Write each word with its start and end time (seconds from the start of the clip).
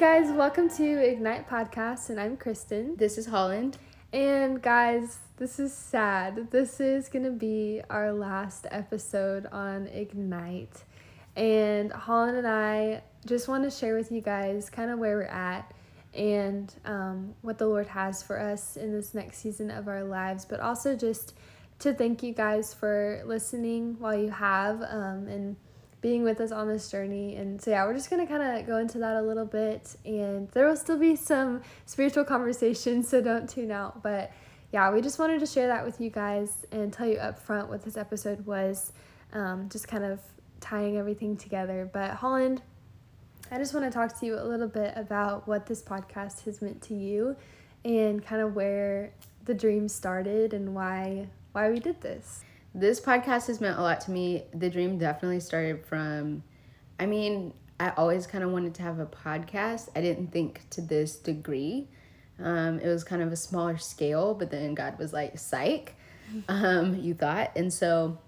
guys, 0.00 0.32
welcome 0.32 0.66
to 0.66 0.98
Ignite 0.98 1.46
Podcast, 1.46 2.08
and 2.08 2.18
I'm 2.18 2.34
Kristen. 2.38 2.96
This 2.96 3.18
is 3.18 3.26
Holland. 3.26 3.76
And 4.14 4.62
guys, 4.62 5.18
this 5.36 5.58
is 5.60 5.74
sad. 5.74 6.50
This 6.50 6.80
is 6.80 7.10
going 7.10 7.26
to 7.26 7.30
be 7.30 7.82
our 7.90 8.10
last 8.10 8.66
episode 8.70 9.44
on 9.52 9.88
Ignite. 9.88 10.84
And 11.36 11.92
Holland 11.92 12.38
and 12.38 12.46
I 12.46 13.02
just 13.26 13.46
want 13.46 13.62
to 13.64 13.70
share 13.70 13.94
with 13.94 14.10
you 14.10 14.22
guys 14.22 14.70
kind 14.70 14.90
of 14.90 14.98
where 14.98 15.18
we're 15.18 15.24
at 15.24 15.70
and 16.14 16.74
um, 16.86 17.34
what 17.42 17.58
the 17.58 17.66
Lord 17.66 17.88
has 17.88 18.22
for 18.22 18.40
us 18.40 18.78
in 18.78 18.92
this 18.92 19.12
next 19.12 19.36
season 19.36 19.70
of 19.70 19.86
our 19.86 20.02
lives, 20.02 20.46
but 20.46 20.60
also 20.60 20.96
just 20.96 21.34
to 21.80 21.92
thank 21.92 22.22
you 22.22 22.32
guys 22.32 22.72
for 22.72 23.22
listening 23.26 23.96
while 23.98 24.16
you 24.18 24.30
have 24.30 24.80
um, 24.80 25.28
and 25.28 25.56
being 26.00 26.22
with 26.22 26.40
us 26.40 26.50
on 26.50 26.68
this 26.68 26.90
journey. 26.90 27.36
And 27.36 27.60
so, 27.60 27.70
yeah, 27.70 27.84
we're 27.84 27.94
just 27.94 28.10
going 28.10 28.26
to 28.26 28.32
kind 28.32 28.58
of 28.58 28.66
go 28.66 28.78
into 28.78 28.98
that 28.98 29.16
a 29.16 29.22
little 29.22 29.44
bit. 29.44 29.96
And 30.04 30.48
there 30.50 30.66
will 30.66 30.76
still 30.76 30.98
be 30.98 31.16
some 31.16 31.62
spiritual 31.86 32.24
conversations, 32.24 33.08
so 33.08 33.20
don't 33.20 33.48
tune 33.48 33.70
out. 33.70 34.02
But 34.02 34.32
yeah, 34.72 34.90
we 34.92 35.00
just 35.00 35.18
wanted 35.18 35.40
to 35.40 35.46
share 35.46 35.66
that 35.68 35.84
with 35.84 36.00
you 36.00 36.10
guys 36.10 36.66
and 36.72 36.92
tell 36.92 37.06
you 37.06 37.18
up 37.18 37.38
front 37.38 37.68
what 37.68 37.84
this 37.84 37.96
episode 37.96 38.46
was, 38.46 38.92
um, 39.32 39.68
just 39.68 39.88
kind 39.88 40.04
of 40.04 40.20
tying 40.60 40.96
everything 40.96 41.36
together. 41.36 41.88
But, 41.92 42.12
Holland, 42.12 42.62
I 43.50 43.58
just 43.58 43.74
want 43.74 43.84
to 43.84 43.90
talk 43.90 44.18
to 44.20 44.26
you 44.26 44.38
a 44.38 44.44
little 44.44 44.68
bit 44.68 44.94
about 44.96 45.48
what 45.48 45.66
this 45.66 45.82
podcast 45.82 46.44
has 46.44 46.62
meant 46.62 46.80
to 46.82 46.94
you 46.94 47.36
and 47.84 48.24
kind 48.24 48.42
of 48.42 48.54
where 48.54 49.12
the 49.44 49.54
dream 49.54 49.88
started 49.88 50.54
and 50.54 50.74
why 50.74 51.26
why 51.52 51.68
we 51.70 51.80
did 51.80 52.00
this. 52.00 52.44
This 52.74 53.00
podcast 53.00 53.48
has 53.48 53.60
meant 53.60 53.78
a 53.78 53.82
lot 53.82 54.00
to 54.02 54.12
me. 54.12 54.44
The 54.54 54.70
dream 54.70 54.96
definitely 54.96 55.40
started 55.40 55.84
from, 55.84 56.44
I 57.00 57.06
mean, 57.06 57.52
I 57.80 57.90
always 57.96 58.26
kind 58.26 58.44
of 58.44 58.50
wanted 58.50 58.74
to 58.74 58.82
have 58.82 59.00
a 59.00 59.06
podcast. 59.06 59.88
I 59.96 60.00
didn't 60.00 60.32
think 60.32 60.68
to 60.70 60.80
this 60.80 61.16
degree. 61.16 61.88
Um, 62.38 62.78
it 62.78 62.86
was 62.86 63.02
kind 63.02 63.22
of 63.22 63.32
a 63.32 63.36
smaller 63.36 63.76
scale, 63.76 64.34
but 64.34 64.50
then 64.50 64.74
God 64.74 64.98
was 64.98 65.12
like, 65.12 65.36
psych, 65.38 65.96
um, 66.48 66.94
you 66.94 67.12
thought. 67.14 67.50
And 67.56 67.72
so 67.72 68.18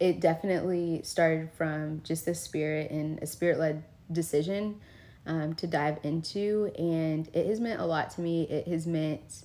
it 0.00 0.20
definitely 0.20 1.02
started 1.04 1.50
from 1.52 2.02
just 2.02 2.24
the 2.24 2.34
spirit 2.34 2.90
and 2.90 3.22
a 3.22 3.26
spirit 3.26 3.60
led 3.60 3.84
decision 4.10 4.80
um, 5.24 5.54
to 5.54 5.68
dive 5.68 5.98
into. 6.02 6.72
And 6.76 7.28
it 7.32 7.46
has 7.46 7.60
meant 7.60 7.80
a 7.80 7.86
lot 7.86 8.10
to 8.10 8.20
me. 8.20 8.42
It 8.50 8.66
has 8.66 8.88
meant 8.88 9.44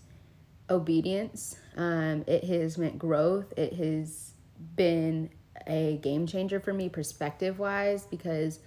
obedience, 0.71 1.55
um, 1.77 2.23
it 2.27 2.43
has 2.45 2.77
meant 2.77 2.97
growth. 2.97 3.53
It 3.57 3.73
has 3.73 4.28
been 4.75 5.29
a 5.67 5.99
game 6.01 6.27
changer 6.27 6.59
for 6.59 6.73
me, 6.73 6.89
perspective 6.89 7.59
wise, 7.59 8.05
because 8.05 8.59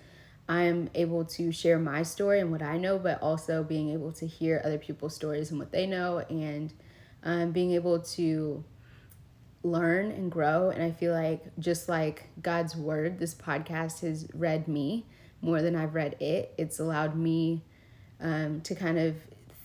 I 0.48 0.62
am 0.62 0.90
able 0.94 1.24
to 1.26 1.52
share 1.52 1.78
my 1.78 2.02
story 2.02 2.40
and 2.40 2.50
what 2.50 2.62
I 2.62 2.76
know, 2.76 2.98
but 2.98 3.22
also 3.22 3.62
being 3.62 3.90
able 3.90 4.12
to 4.12 4.26
hear 4.26 4.60
other 4.64 4.78
people's 4.78 5.14
stories 5.14 5.50
and 5.50 5.58
what 5.58 5.72
they 5.72 5.86
know, 5.86 6.18
and 6.28 6.72
um, 7.22 7.52
being 7.52 7.72
able 7.72 8.00
to 8.00 8.64
learn 9.62 10.10
and 10.10 10.30
grow. 10.30 10.70
And 10.70 10.82
I 10.82 10.90
feel 10.90 11.12
like 11.12 11.44
just 11.58 11.88
like 11.88 12.28
God's 12.42 12.76
word, 12.76 13.18
this 13.18 13.34
podcast 13.34 14.00
has 14.00 14.26
read 14.34 14.68
me 14.68 15.06
more 15.40 15.62
than 15.62 15.76
I've 15.76 15.94
read 15.94 16.16
it. 16.20 16.54
It's 16.58 16.78
allowed 16.78 17.16
me 17.16 17.64
um, 18.20 18.60
to 18.62 18.74
kind 18.74 18.98
of 18.98 19.16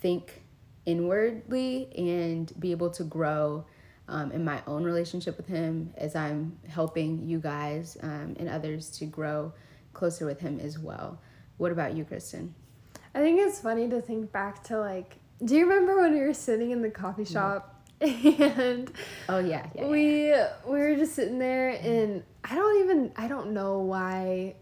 think 0.02 0.44
inwardly 0.86 1.90
and 1.98 2.52
be 2.60 2.72
able 2.72 2.90
to 2.92 3.04
grow 3.04 3.66
um, 4.08 4.32
in 4.32 4.44
my 4.44 4.62
own 4.68 4.84
relationship 4.84 5.38
with 5.38 5.48
Him 5.48 5.94
as 5.98 6.16
I'm 6.16 6.58
helping 6.68 7.28
you 7.28 7.40
guys 7.40 7.98
um, 8.02 8.36
and 8.40 8.48
others 8.50 8.90
to 9.00 9.06
grow 9.06 9.52
closer 9.94 10.26
with 10.26 10.40
Him 10.40 10.60
as 10.60 10.80
well. 10.80 11.20
What 11.58 11.72
about 11.72 11.96
you, 11.96 12.06
Kristen? 12.06 12.54
I 13.16 13.20
think 13.20 13.40
it's 13.40 13.60
funny 13.60 13.90
to 13.90 14.02
think 14.02 14.32
back 14.32 14.64
to 14.66 14.80
like, 14.80 15.18
do 15.44 15.56
you 15.56 15.64
remember 15.68 16.00
when 16.02 16.14
we 16.14 16.20
were 16.22 16.34
sitting 16.34 16.72
in 16.72 16.82
the 16.82 16.90
coffee 16.90 17.26
shop? 17.26 17.74
and 18.02 18.92
oh 19.28 19.40
yeah, 19.40 19.66
yeah, 19.74 19.88
we 19.88 20.32
we 20.72 20.80
were 20.80 20.96
just 20.96 21.16
sitting 21.16 21.40
there 21.40 21.70
and 21.70 22.22
i 22.44 22.54
don't 22.54 22.84
even 22.84 23.12
i 23.16 23.28
don't 23.28 23.52
know 23.52 23.80
why 23.80 24.54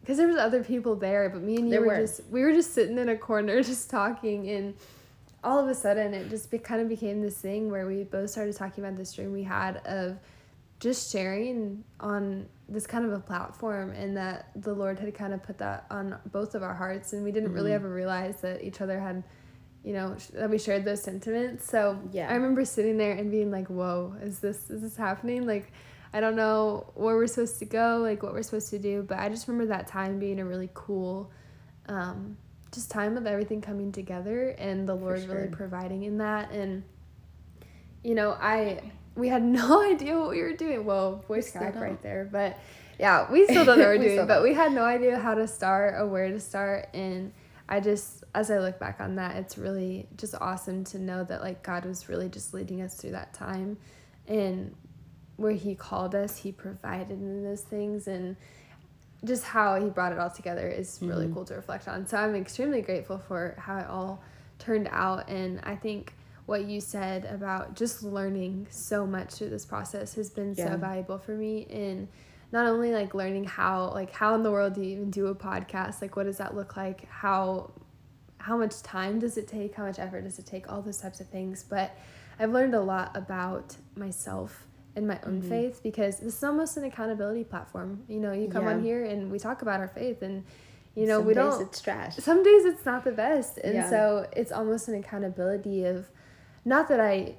because 0.00 0.18
there 0.18 0.28
was 0.28 0.36
other 0.36 0.62
people 0.62 0.94
there 0.94 1.28
but 1.28 1.42
me 1.42 1.56
and 1.56 1.64
you 1.64 1.70
There 1.72 1.80
were, 1.80 1.88
were. 1.88 1.96
just 1.96 2.20
we 2.30 2.42
were 2.42 2.52
just 2.52 2.72
sitting 2.74 2.96
in 2.96 3.08
a 3.08 3.16
corner 3.16 3.60
just 3.64 3.90
talking 3.90 4.48
and 4.48 4.74
all 5.44 5.58
of 5.58 5.68
a 5.68 5.74
sudden 5.74 6.14
it 6.14 6.28
just 6.30 6.50
be, 6.50 6.58
kind 6.58 6.80
of 6.80 6.88
became 6.88 7.20
this 7.20 7.36
thing 7.40 7.70
where 7.70 7.86
we 7.86 8.04
both 8.04 8.30
started 8.30 8.56
talking 8.56 8.84
about 8.84 8.96
this 8.96 9.12
dream 9.12 9.32
we 9.32 9.42
had 9.42 9.76
of 9.86 10.18
just 10.80 11.10
sharing 11.10 11.82
on 12.00 12.46
this 12.68 12.86
kind 12.86 13.04
of 13.04 13.12
a 13.12 13.18
platform 13.20 13.92
and 13.92 14.16
that 14.16 14.50
the 14.56 14.74
lord 14.74 14.98
had 14.98 15.14
kind 15.14 15.32
of 15.32 15.42
put 15.42 15.56
that 15.58 15.86
on 15.90 16.18
both 16.32 16.54
of 16.54 16.62
our 16.62 16.74
hearts 16.74 17.12
and 17.12 17.22
we 17.24 17.30
didn't 17.32 17.52
really 17.52 17.70
Mhm. 17.70 17.74
ever 17.76 17.88
realize 17.88 18.40
that 18.40 18.62
each 18.62 18.80
other 18.80 18.98
had 19.00 19.22
you 19.84 19.92
know 19.92 20.16
sh- 20.18 20.26
that 20.28 20.50
we 20.50 20.58
shared 20.58 20.84
those 20.84 21.00
sentiments 21.02 21.64
so 21.70 21.98
Yeah. 22.12 22.28
i 22.28 22.34
remember 22.34 22.64
sitting 22.64 22.98
there 22.98 23.12
and 23.12 23.30
being 23.30 23.50
like 23.50 23.68
whoa 23.68 24.14
is 24.20 24.40
this 24.40 24.68
is 24.68 24.82
this 24.82 24.96
happening 24.96 25.46
like 25.46 25.70
i 26.12 26.18
don't 26.20 26.34
know 26.36 26.90
where 26.94 27.14
we're 27.16 27.26
supposed 27.28 27.58
to 27.60 27.64
go 27.66 27.98
like 28.02 28.22
what 28.22 28.32
we're 28.32 28.42
supposed 28.42 28.70
to 28.70 28.78
do 28.80 29.02
but 29.02 29.18
i 29.18 29.28
just 29.28 29.46
remember 29.46 29.66
that 29.72 29.86
time 29.86 30.18
being 30.18 30.40
a 30.40 30.44
really 30.44 30.70
cool 30.74 31.30
um, 31.88 32.36
just 32.72 32.90
time 32.90 33.16
of 33.16 33.26
everything 33.26 33.60
coming 33.60 33.92
together 33.92 34.50
and 34.58 34.88
the 34.88 34.94
lord 34.94 35.26
really 35.28 35.48
providing 35.48 36.02
in 36.02 36.18
that. 36.18 36.50
And 36.50 36.82
you 38.02 38.14
know 38.14 38.32
i 38.40 38.80
we 39.14 39.28
had 39.28 39.42
no 39.60 39.82
idea 39.82 40.18
what 40.18 40.30
we 40.30 40.42
were 40.42 40.52
doing. 40.52 40.84
Whoa 40.84 41.22
voice 41.26 41.50
crack 41.50 41.74
don't. 41.74 41.82
right 41.82 42.02
there 42.02 42.28
but 42.30 42.58
yeah 42.98 43.30
we 43.30 43.44
still 43.46 43.64
don't 43.64 43.78
know 43.78 43.88
what 43.88 43.98
we're 43.98 43.98
We 43.98 44.14
doing 44.14 44.26
but 44.26 44.42
we 44.42 44.54
had 44.54 44.72
no 44.72 44.84
idea 44.84 45.18
how 45.18 45.34
to 45.34 45.46
start 45.46 45.94
or 45.94 46.06
where 46.06 46.30
to 46.30 46.40
start. 46.40 46.88
And 46.94 47.32
i 47.68 47.80
just 47.80 48.24
as 48.34 48.50
i 48.50 48.58
look 48.58 48.78
back 48.78 49.00
on 49.00 49.16
that 49.16 49.36
it's 49.36 49.58
really 49.58 50.06
just 50.16 50.34
awesome 50.40 50.84
to 50.84 50.98
know 50.98 51.24
that 51.24 51.40
like 51.40 51.62
god 51.64 51.84
was 51.84 52.08
really 52.08 52.28
just 52.28 52.54
leading 52.54 52.82
us 52.82 52.96
through 52.96 53.12
that 53.12 53.32
time. 53.32 53.78
And 54.28 54.74
where 55.36 55.52
he 55.52 55.74
called 55.74 56.14
us 56.14 56.38
he 56.38 56.52
provided 56.52 57.10
in 57.10 57.44
those 57.44 57.62
things. 57.62 58.08
And 58.08 58.36
just 59.24 59.44
how 59.44 59.80
he 59.80 59.88
brought 59.88 60.12
it 60.12 60.18
all 60.18 60.30
together 60.30 60.68
is 60.68 60.98
really 61.02 61.26
Mhm. 61.26 61.34
cool 61.34 61.44
to 61.46 61.54
reflect 61.54 61.88
on. 61.88 62.06
So 62.06 62.16
i'm 62.18 62.34
extremely 62.34 62.82
grateful 62.82 63.18
for 63.18 63.54
how 63.58 63.78
it 63.78 63.86
all 63.86 64.22
turned 64.58 64.88
out. 64.90 65.28
And 65.28 65.60
i 65.64 65.74
think 65.76 66.14
what 66.46 66.64
you 66.64 66.80
said 66.80 67.24
about 67.24 67.74
just 67.74 68.02
learning 68.04 68.68
so 68.70 69.04
much 69.06 69.34
through 69.34 69.50
this 69.50 69.64
process 69.66 70.14
has 70.14 70.30
been 70.30 70.54
so 70.54 70.76
valuable 70.76 71.18
for 71.18 71.32
me 71.32 71.60
in 71.68 72.08
not 72.52 72.66
only 72.66 72.92
like 72.92 73.14
learning 73.14 73.42
how 73.44 73.90
like 73.90 74.12
how 74.12 74.34
in 74.36 74.44
the 74.44 74.50
world 74.52 74.74
do 74.74 74.80
you 74.80 74.90
even 74.96 75.10
do 75.10 75.26
a 75.26 75.34
podcast? 75.34 76.00
Like 76.00 76.14
what 76.14 76.26
does 76.26 76.38
that 76.38 76.54
look 76.54 76.76
like? 76.76 77.06
How 77.08 77.72
how 78.38 78.56
much 78.56 78.80
time 78.82 79.18
does 79.18 79.36
it 79.36 79.48
take? 79.48 79.74
How 79.74 79.84
much 79.86 79.98
effort 79.98 80.22
does 80.22 80.38
it 80.38 80.46
take? 80.46 80.70
All 80.70 80.80
those 80.82 80.98
types 80.98 81.20
of 81.20 81.26
things. 81.28 81.64
But 81.68 81.90
i've 82.38 82.52
learned 82.52 82.74
a 82.74 82.80
lot 82.80 83.16
about 83.16 83.74
myself 83.96 84.66
and 84.96 85.06
my 85.06 85.18
own 85.26 85.42
Mhm. 85.42 85.48
faith 85.48 85.80
because 85.82 86.18
this 86.20 86.34
is 86.36 86.42
almost 86.42 86.76
an 86.76 86.84
accountability 86.84 87.44
platform 87.44 88.02
you 88.08 88.18
know 88.18 88.32
you 88.32 88.48
come 88.48 88.66
on 88.66 88.82
here 88.82 89.04
and 89.04 89.30
we 89.30 89.38
talk 89.38 89.62
about 89.62 89.78
our 89.78 89.88
faith 89.88 90.22
and 90.22 90.42
you 90.94 91.06
know 91.06 91.18
Some 91.18 91.26
we 91.26 91.34
days 91.34 91.44
don't 91.44 91.62
It's 91.62 91.80
trash. 91.82 92.16
some 92.16 92.42
days 92.42 92.64
it's 92.64 92.84
not 92.86 93.04
the 93.04 93.12
best 93.12 93.58
and 93.58 93.74
Yeah. 93.74 93.90
so 93.90 94.26
it's 94.34 94.50
almost 94.50 94.88
an 94.88 94.94
accountability 94.94 95.84
of 95.84 96.08
not 96.64 96.88
that 96.88 96.98
i 97.00 97.34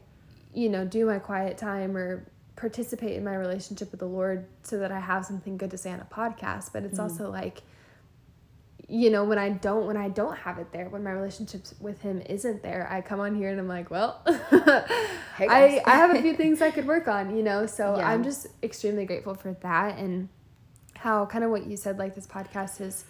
you 0.53 0.69
know 0.69 0.85
do 0.85 1.05
my 1.07 1.17
quiet 1.19 1.57
time 1.57 1.97
or 1.97 2.25
participate 2.55 3.15
in 3.17 3.23
my 3.23 3.35
relationship 3.35 3.91
with 3.91 3.99
the 3.99 4.07
lord 4.07 4.45
so 4.63 4.77
that 4.79 4.91
i 4.91 4.99
have 4.99 5.25
something 5.25 5.57
good 5.57 5.71
to 5.71 5.77
say 5.77 5.91
on 5.91 5.99
a 5.99 6.05
podcast 6.05 6.71
but 6.73 6.83
it's 6.83 6.97
Mhm. 6.99 7.03
also 7.03 7.29
like 7.31 7.61
you 8.89 9.09
know 9.09 9.23
when 9.25 9.37
i 9.37 9.49
don't 9.49 9.85
when 9.85 9.97
i 9.97 10.07
don't 10.07 10.37
have 10.37 10.57
it 10.59 10.71
there 10.71 10.87
when 10.89 11.03
my 11.03 11.11
relationships 11.11 11.73
with 11.81 12.01
him 12.01 12.21
isn't 12.27 12.63
there 12.63 12.87
i 12.89 13.01
come 13.01 13.19
on 13.19 13.35
here 13.35 13.49
and 13.49 13.59
i'm 13.59 13.67
like 13.67 13.91
well 13.91 14.21
Hey, 15.37 15.47
I. 15.47 15.81
I 15.85 15.91
have 15.95 16.15
a 16.15 16.21
few 16.21 16.33
things 16.41 16.61
i 16.61 16.71
could 16.71 16.87
work 16.87 17.07
on 17.07 17.35
you 17.35 17.43
know 17.43 17.65
so 17.65 17.97
Yeah. 17.97 18.09
i'm 18.09 18.23
just 18.23 18.47
extremely 18.63 19.05
grateful 19.05 19.35
for 19.35 19.53
that 19.61 19.97
and 19.97 20.29
how 20.95 21.25
kind 21.25 21.43
of 21.43 21.51
what 21.51 21.67
you 21.67 21.75
said 21.77 21.97
like 21.99 22.15
this 22.15 22.25
podcast 22.27 22.77
has 22.79 23.03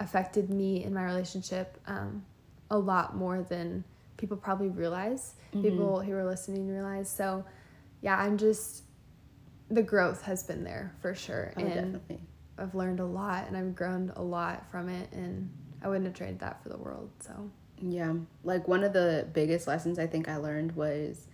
affected 0.00 0.50
me 0.50 0.82
in 0.84 0.92
my 0.92 1.04
relationship 1.04 1.78
um, 1.86 2.24
a 2.70 2.76
lot 2.78 3.16
more 3.16 3.42
than 3.42 3.84
people 4.16 4.36
probably 4.36 4.68
realize 4.70 5.34
Mhm. 5.54 5.62
people 5.62 6.00
who 6.00 6.12
are 6.14 6.24
listening 6.24 6.68
realize 6.68 7.08
so 7.08 7.44
yeah 8.00 8.16
i'm 8.18 8.36
just 8.38 8.82
the 9.70 9.82
growth 9.82 10.22
has 10.22 10.42
been 10.42 10.64
there 10.64 10.92
for 11.00 11.14
sure 11.14 11.52
Oh, 11.56 11.60
and 11.60 11.74
definitely. 11.74 12.20
I've 12.58 12.74
learned 12.74 13.00
a 13.00 13.04
lot 13.04 13.46
and 13.48 13.56
i've 13.56 13.74
grown 13.74 14.12
a 14.16 14.22
lot 14.22 14.70
from 14.70 14.88
it 14.88 15.10
and 15.12 15.50
i 15.82 15.88
wouldn't 15.88 16.06
have 16.06 16.14
traded 16.14 16.38
that 16.40 16.62
for 16.62 16.68
the 16.68 16.76
world 16.76 17.10
so 17.20 17.50
Yeah. 17.80 18.14
Like 18.44 18.68
one 18.68 18.84
of 18.84 18.92
the 18.92 19.26
biggest 19.32 19.66
lessons 19.66 19.98
I 19.98 20.06
think 20.06 20.28
I 20.28 20.36
learned 20.36 20.76
was 20.76 21.26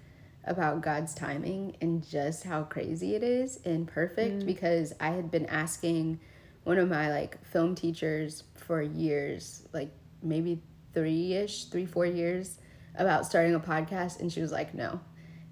about 0.44 0.80
God's 0.80 1.12
timing 1.14 1.76
and 1.82 2.02
just 2.08 2.44
how 2.44 2.62
crazy 2.62 3.14
it 3.14 3.22
is 3.22 3.60
and 3.66 3.86
perfect 3.86 4.42
Mm. 4.42 4.46
because 4.46 4.94
I 4.98 5.10
had 5.10 5.30
been 5.30 5.44
asking 5.46 6.20
one 6.64 6.78
of 6.78 6.88
my 6.88 7.10
like 7.10 7.44
film 7.44 7.74
teachers 7.74 8.44
for 8.54 8.80
years, 8.80 9.66
like 9.74 9.90
maybe 10.22 10.62
three 10.94 11.34
ish, 11.34 11.66
three, 11.66 11.84
four 11.84 12.06
years 12.06 12.58
about 12.96 13.26
starting 13.26 13.54
a 13.54 13.60
podcast 13.60 14.20
and 14.20 14.32
she 14.32 14.40
was 14.40 14.50
like, 14.52 14.72
no. 14.74 15.00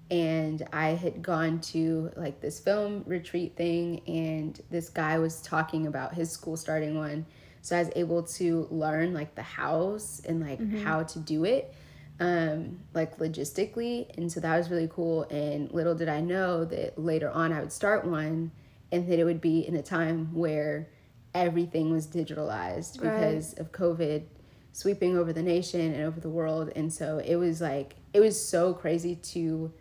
And 0.09 0.65
I 0.71 0.89
had 0.89 1.21
gone 1.21 1.59
to 1.61 2.11
like 2.15 2.39
this 2.39 2.59
film 2.59 3.03
retreat 3.05 3.55
thing 3.55 4.01
and 4.07 4.59
this 4.69 4.89
guy 4.89 5.19
was 5.19 5.41
talking 5.41 5.87
about 5.87 6.13
his 6.13 6.31
school 6.31 6.55
starting 6.55 6.97
one 6.97 7.25
So 7.61 7.75
I 7.75 7.79
was 7.79 7.91
able 7.95 8.23
to 8.23 8.67
learn 8.71 9.13
like 9.13 9.35
the 9.35 9.41
house 9.41 10.21
and 10.25 10.39
like 10.39 10.59
mm-hmm. 10.59 10.83
how 10.83 11.03
to 11.03 11.19
do 11.19 11.43
it 11.43 11.73
um 12.19 12.79
like 12.93 13.19
logistically 13.19 14.07
and 14.17 14.31
so 14.31 14.39
that 14.39 14.57
was 14.57 14.71
really 14.71 14.89
cool 14.91 15.23
and 15.25 15.71
little 15.71 15.93
did 15.93 16.09
I 16.09 16.19
know 16.19 16.65
that 16.65 16.97
later 16.97 17.29
on 17.29 17.53
I 17.53 17.59
would 17.59 17.71
start 17.71 18.05
one 18.05 18.51
and 18.91 19.07
that 19.07 19.19
it 19.19 19.23
would 19.23 19.41
be 19.41 19.67
in 19.67 19.75
a 19.75 19.83
time 19.83 20.33
where 20.33 20.87
everything 21.35 21.91
was 21.91 22.07
digitalized 22.07 23.03
right. 23.03 23.13
because 23.13 23.53
of 23.59 23.71
COVID 23.71 24.23
sweeping 24.71 25.17
over 25.17 25.31
the 25.31 25.43
nation 25.43 25.93
and 25.93 26.03
over 26.03 26.19
the 26.19 26.29
world 26.29 26.71
and 26.75 26.91
so 26.91 27.19
it 27.19 27.35
was 27.35 27.61
like 27.61 27.95
it 28.13 28.19
was 28.19 28.41
so 28.41 28.73
crazy 28.73 29.15
to 29.15 29.71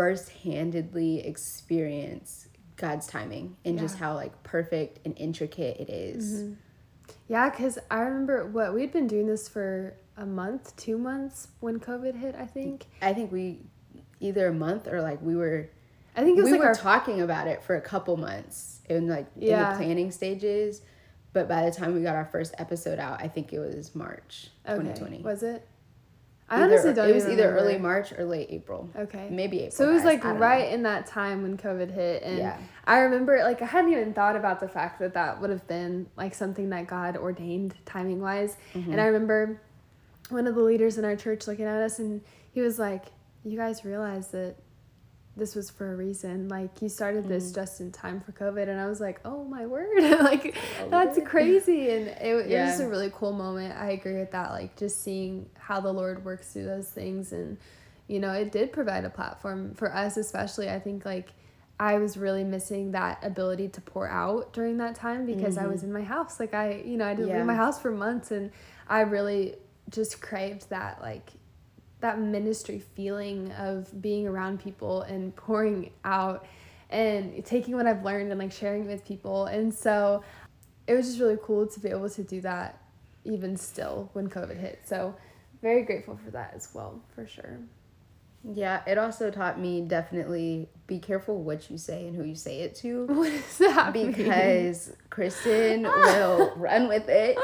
first-handedly 0.00 1.26
experience 1.26 2.48
God's 2.76 3.06
timing 3.06 3.56
and 3.66 3.74
yeah. 3.74 3.82
just 3.82 3.98
how 3.98 4.14
like 4.14 4.42
perfect 4.42 4.98
and 5.04 5.14
intricate 5.18 5.78
it 5.78 5.90
is. 5.90 6.42
Mm-hmm. 6.42 6.54
Yeah, 7.28 7.50
because 7.50 7.78
I 7.90 8.00
remember 8.00 8.46
what 8.46 8.72
we'd 8.72 8.92
been 8.92 9.06
doing 9.06 9.26
this 9.26 9.46
for 9.46 9.94
a 10.16 10.24
month, 10.24 10.74
two 10.76 10.96
months 10.96 11.48
when 11.60 11.78
COVID 11.78 12.16
hit. 12.16 12.34
I 12.34 12.46
think. 12.46 12.86
I 13.02 13.12
think 13.12 13.30
we 13.30 13.58
either 14.20 14.48
a 14.48 14.54
month 14.54 14.88
or 14.88 15.02
like 15.02 15.20
we 15.20 15.36
were. 15.36 15.68
I 16.16 16.24
think 16.24 16.38
it 16.38 16.42
was 16.42 16.50
we 16.50 16.52
like 16.52 16.60
were 16.62 16.68
our... 16.68 16.74
talking 16.74 17.20
about 17.20 17.46
it 17.46 17.62
for 17.62 17.76
a 17.76 17.80
couple 17.80 18.16
months 18.16 18.80
in 18.88 19.06
like 19.06 19.26
yeah. 19.36 19.72
in 19.72 19.78
the 19.78 19.84
planning 19.84 20.10
stages, 20.10 20.80
but 21.34 21.46
by 21.46 21.68
the 21.68 21.70
time 21.70 21.94
we 21.94 22.00
got 22.00 22.16
our 22.16 22.24
first 22.24 22.54
episode 22.56 22.98
out, 22.98 23.20
I 23.20 23.28
think 23.28 23.52
it 23.52 23.58
was 23.58 23.94
March 23.94 24.48
okay. 24.66 24.78
2020. 24.78 25.22
Was 25.22 25.42
it? 25.42 25.68
I 26.50 26.62
honestly 26.62 26.92
don't. 26.92 27.08
It 27.08 27.14
was 27.14 27.28
either 27.28 27.56
early 27.56 27.78
March 27.78 28.12
or 28.12 28.24
late 28.24 28.48
April. 28.50 28.90
Okay. 28.96 29.28
Maybe 29.30 29.58
April. 29.58 29.70
So 29.70 29.88
it 29.88 29.92
was 29.92 30.02
guys. 30.02 30.22
like 30.22 30.38
right 30.40 30.68
know. 30.68 30.74
in 30.74 30.82
that 30.82 31.06
time 31.06 31.42
when 31.42 31.56
COVID 31.56 31.92
hit, 31.92 32.24
and 32.24 32.38
yeah. 32.38 32.58
I 32.84 32.98
remember 32.98 33.38
like 33.44 33.62
I 33.62 33.66
hadn't 33.66 33.92
even 33.92 34.12
thought 34.12 34.34
about 34.34 34.58
the 34.58 34.68
fact 34.68 34.98
that 34.98 35.14
that 35.14 35.40
would 35.40 35.50
have 35.50 35.66
been 35.68 36.08
like 36.16 36.34
something 36.34 36.68
that 36.70 36.88
God 36.88 37.16
ordained 37.16 37.74
timing 37.86 38.20
wise, 38.20 38.56
mm-hmm. 38.74 38.90
and 38.90 39.00
I 39.00 39.06
remember 39.06 39.62
one 40.28 40.48
of 40.48 40.56
the 40.56 40.62
leaders 40.62 40.98
in 40.98 41.04
our 41.04 41.14
church 41.14 41.46
looking 41.46 41.66
at 41.66 41.80
us, 41.82 42.00
and 42.00 42.20
he 42.52 42.60
was 42.60 42.80
like, 42.80 43.04
"You 43.44 43.56
guys 43.56 43.84
realize 43.84 44.28
that 44.28 44.56
this 45.40 45.56
was 45.56 45.70
for 45.70 45.92
a 45.92 45.96
reason. 45.96 46.48
Like 46.48 46.80
you 46.80 46.88
started 46.88 47.26
this 47.26 47.46
mm-hmm. 47.46 47.54
just 47.54 47.80
in 47.80 47.90
time 47.90 48.20
for 48.20 48.30
COVID, 48.30 48.68
and 48.68 48.78
I 48.78 48.86
was 48.86 49.00
like, 49.00 49.20
oh 49.24 49.42
my 49.44 49.66
word, 49.66 49.88
like 50.20 50.56
oh, 50.80 50.88
that's 50.88 51.18
crazy, 51.24 51.90
and 51.90 52.08
it, 52.08 52.48
yeah. 52.48 52.62
it 52.62 52.64
was 52.66 52.70
just 52.72 52.82
a 52.82 52.88
really 52.88 53.10
cool 53.12 53.32
moment. 53.32 53.76
I 53.76 53.90
agree 53.90 54.14
with 54.14 54.30
that. 54.30 54.52
Like 54.52 54.76
just 54.76 55.02
seeing 55.02 55.48
how 55.58 55.80
the 55.80 55.92
Lord 55.92 56.24
works 56.24 56.52
through 56.52 56.66
those 56.66 56.88
things, 56.88 57.32
and 57.32 57.58
you 58.06 58.20
know, 58.20 58.32
it 58.32 58.52
did 58.52 58.72
provide 58.72 59.04
a 59.04 59.10
platform 59.10 59.74
for 59.74 59.92
us, 59.92 60.16
especially. 60.16 60.70
I 60.70 60.78
think 60.78 61.04
like 61.04 61.32
I 61.80 61.98
was 61.98 62.16
really 62.16 62.44
missing 62.44 62.92
that 62.92 63.24
ability 63.24 63.68
to 63.68 63.80
pour 63.80 64.08
out 64.08 64.52
during 64.52 64.76
that 64.76 64.94
time 64.94 65.24
because 65.24 65.56
mm-hmm. 65.56 65.64
I 65.64 65.68
was 65.68 65.80
mm-hmm. 65.80 65.96
in 65.96 66.02
my 66.02 66.02
house. 66.02 66.38
Like 66.38 66.54
I, 66.54 66.82
you 66.84 66.98
know, 66.98 67.06
I 67.06 67.14
didn't 67.14 67.30
yeah. 67.30 67.38
leave 67.38 67.46
my 67.46 67.54
house 67.54 67.80
for 67.80 67.90
months, 67.90 68.30
and 68.30 68.52
I 68.86 69.00
really 69.00 69.56
just 69.88 70.20
craved 70.20 70.70
that 70.70 71.00
like 71.00 71.32
that 72.00 72.20
ministry 72.20 72.78
feeling 72.78 73.52
of 73.52 74.00
being 74.00 74.26
around 74.26 74.60
people 74.60 75.02
and 75.02 75.34
pouring 75.36 75.90
out 76.04 76.46
and 76.90 77.44
taking 77.44 77.76
what 77.76 77.86
I've 77.86 78.04
learned 78.04 78.30
and 78.30 78.38
like 78.38 78.52
sharing 78.52 78.86
with 78.86 79.04
people. 79.04 79.46
And 79.46 79.72
so 79.72 80.24
it 80.86 80.94
was 80.94 81.06
just 81.06 81.20
really 81.20 81.38
cool 81.42 81.66
to 81.66 81.80
be 81.80 81.88
able 81.88 82.10
to 82.10 82.22
do 82.22 82.40
that 82.40 82.82
even 83.24 83.56
still 83.56 84.10
when 84.12 84.28
COVID 84.28 84.58
hit. 84.58 84.80
So 84.84 85.14
very 85.62 85.82
grateful 85.82 86.18
for 86.24 86.30
that 86.32 86.52
as 86.54 86.68
well, 86.74 87.00
for 87.14 87.26
sure. 87.26 87.58
Yeah, 88.42 88.80
it 88.86 88.96
also 88.96 89.30
taught 89.30 89.60
me 89.60 89.82
definitely 89.82 90.68
be 90.86 90.98
careful 90.98 91.42
what 91.42 91.70
you 91.70 91.76
say 91.76 92.06
and 92.06 92.16
who 92.16 92.24
you 92.24 92.34
say 92.34 92.60
it 92.60 92.74
to. 92.76 93.06
What 93.08 93.30
does 93.30 93.58
that 93.58 93.92
Because 93.92 94.88
mean? 94.88 94.96
Kristen 95.10 95.82
will 95.82 96.52
run 96.56 96.88
with 96.88 97.08
it. 97.08 97.38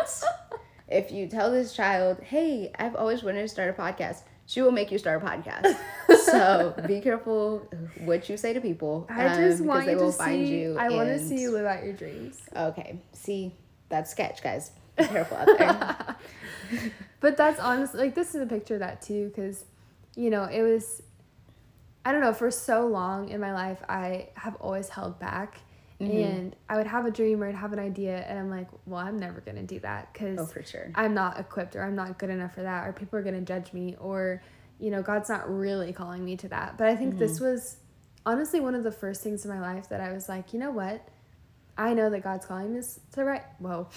If 0.88 1.12
you 1.12 1.26
tell 1.26 1.50
this 1.50 1.74
child, 1.74 2.20
hey, 2.22 2.72
I've 2.78 2.96
always 2.96 3.22
wanted 3.22 3.42
to 3.42 3.48
start 3.48 3.68
a 3.68 3.80
podcast, 3.80 4.22
she 4.46 4.62
will 4.62 4.72
make 4.72 4.93
you 4.93 4.98
start 4.98 5.22
a 5.22 5.26
podcast. 5.26 5.76
so 6.25 6.75
be 6.87 7.00
careful 7.00 7.69
what 7.98 8.28
you 8.28 8.37
say 8.37 8.52
to 8.52 8.60
people. 8.60 9.06
I 9.10 9.34
just 9.34 9.60
um, 9.60 9.66
want 9.66 9.87
you 9.87 9.98
to 9.98 10.12
see. 10.12 10.46
You 10.46 10.76
I 10.78 10.88
want 10.90 11.08
to 11.08 11.19
see 11.19 11.40
you 11.40 11.50
live 11.50 11.66
out 11.66 11.84
your 11.84 11.93
dreams. 11.93 12.40
Okay. 12.54 13.00
See, 13.12 13.54
that's 13.88 14.10
sketch, 14.10 14.43
guys. 14.43 14.70
Be 14.96 15.04
careful 15.04 15.37
out 15.37 15.58
there. 15.58 16.16
but 17.20 17.37
that's 17.37 17.58
honestly 17.60 18.00
like 18.00 18.14
this 18.14 18.34
is 18.34 18.40
a 18.40 18.46
picture 18.46 18.75
of 18.75 18.81
that 18.81 19.02
too, 19.02 19.32
because 19.34 19.64
you 20.14 20.31
know 20.31 20.44
it 20.44 20.62
was. 20.62 21.02
I 22.04 22.12
don't 22.12 22.20
know. 22.20 22.32
For 22.32 22.52
so 22.52 22.87
long 22.87 23.31
in 23.31 23.40
my 23.40 23.52
life, 23.52 23.82
I 23.88 24.28
have 24.34 24.54
always 24.56 24.88
held 24.88 25.19
back. 25.19 25.60
Mm-hmm. 26.00 26.19
And 26.19 26.56
I 26.69 26.76
would 26.76 26.87
have 26.87 27.06
a 27.06 27.10
dream 27.10 27.43
or 27.43 27.48
I'd 27.48 27.54
have 27.54 27.72
an 27.72 27.78
idea, 27.78 28.19
and 28.28 28.38
I'm 28.38 28.50
like, 28.50 28.69
well, 28.84 29.00
I'm 29.00 29.16
never 29.16 29.40
gonna 29.40 29.62
do 29.62 29.81
that 29.81 30.12
because 30.12 30.38
oh, 30.38 30.46
for 30.46 30.62
sure. 30.62 30.90
I'm 30.94 31.14
not 31.14 31.40
equipped 31.40 31.75
or 31.75 31.82
I'm 31.82 31.94
not 31.94 32.19
good 32.19 32.31
enough 32.31 32.54
for 32.54 32.62
that, 32.62 32.87
or 32.87 32.93
people 32.93 33.19
are 33.19 33.22
gonna 33.22 33.40
judge 33.40 33.72
me, 33.72 33.96
or 33.98 34.43
you 34.78 34.90
know, 34.90 35.02
God's 35.02 35.31
not 35.31 35.50
really 35.50 35.93
calling 35.93 36.25
me 36.25 36.37
to 36.37 36.48
that. 36.48 36.76
But 36.76 36.88
I 36.88 36.96
think 36.96 37.10
mm-hmm. 37.10 37.20
this 37.20 37.40
was 37.40 37.76
honestly 38.26 38.60
one 38.60 38.75
of 38.75 38.84
the 38.84 38.93
first 38.93 39.22
things 39.22 39.44
in 39.44 39.50
my 39.50 39.60
life 39.60 39.88
that 39.88 40.00
I 40.00 40.12
was 40.12 40.28
like, 40.28 40.52
you 40.52 40.58
know 40.58 40.70
what? 40.70 41.08
I 41.78 41.94
know 41.94 42.10
that 42.10 42.20
God's 42.20 42.44
calling 42.44 42.75
me 42.75 42.81
to 43.12 43.25
right. 43.25 43.42
Whoa, 43.58 43.88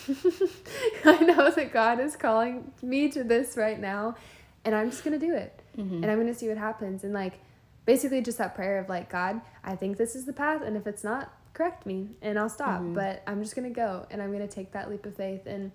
I 1.05 1.19
know 1.21 1.51
that 1.51 1.71
God 1.73 1.99
is 1.99 2.15
calling 2.15 2.71
me 2.81 3.09
to 3.09 3.25
this 3.25 3.57
right 3.57 3.79
now, 3.79 4.15
and 4.63 4.73
I'm 4.73 4.89
just 4.89 5.03
gonna 5.03 5.19
do 5.19 5.33
it, 5.33 5.61
mm-hmm. 5.77 5.95
and 5.95 6.05
I'm 6.05 6.17
gonna 6.17 6.33
see 6.33 6.47
what 6.47 6.57
happens. 6.57 7.03
And 7.03 7.13
like, 7.13 7.39
basically, 7.85 8.21
just 8.21 8.37
that 8.37 8.55
prayer 8.55 8.79
of 8.79 8.87
like, 8.87 9.09
God, 9.09 9.41
I 9.65 9.75
think 9.75 9.97
this 9.97 10.15
is 10.15 10.25
the 10.25 10.33
path, 10.33 10.61
and 10.61 10.77
if 10.77 10.87
it's 10.87 11.03
not, 11.03 11.33
correct 11.53 11.85
me 11.85 12.09
and 12.21 12.37
I'll 12.37 12.49
stop. 12.49 12.81
Mm-hmm. 12.81 12.93
But 12.93 13.23
I'm 13.27 13.41
just 13.41 13.55
going 13.55 13.67
to 13.67 13.73
go 13.73 14.05
and 14.11 14.21
I'm 14.21 14.31
going 14.31 14.47
to 14.47 14.53
take 14.53 14.71
that 14.73 14.89
leap 14.89 15.05
of 15.05 15.15
faith. 15.15 15.45
And 15.45 15.71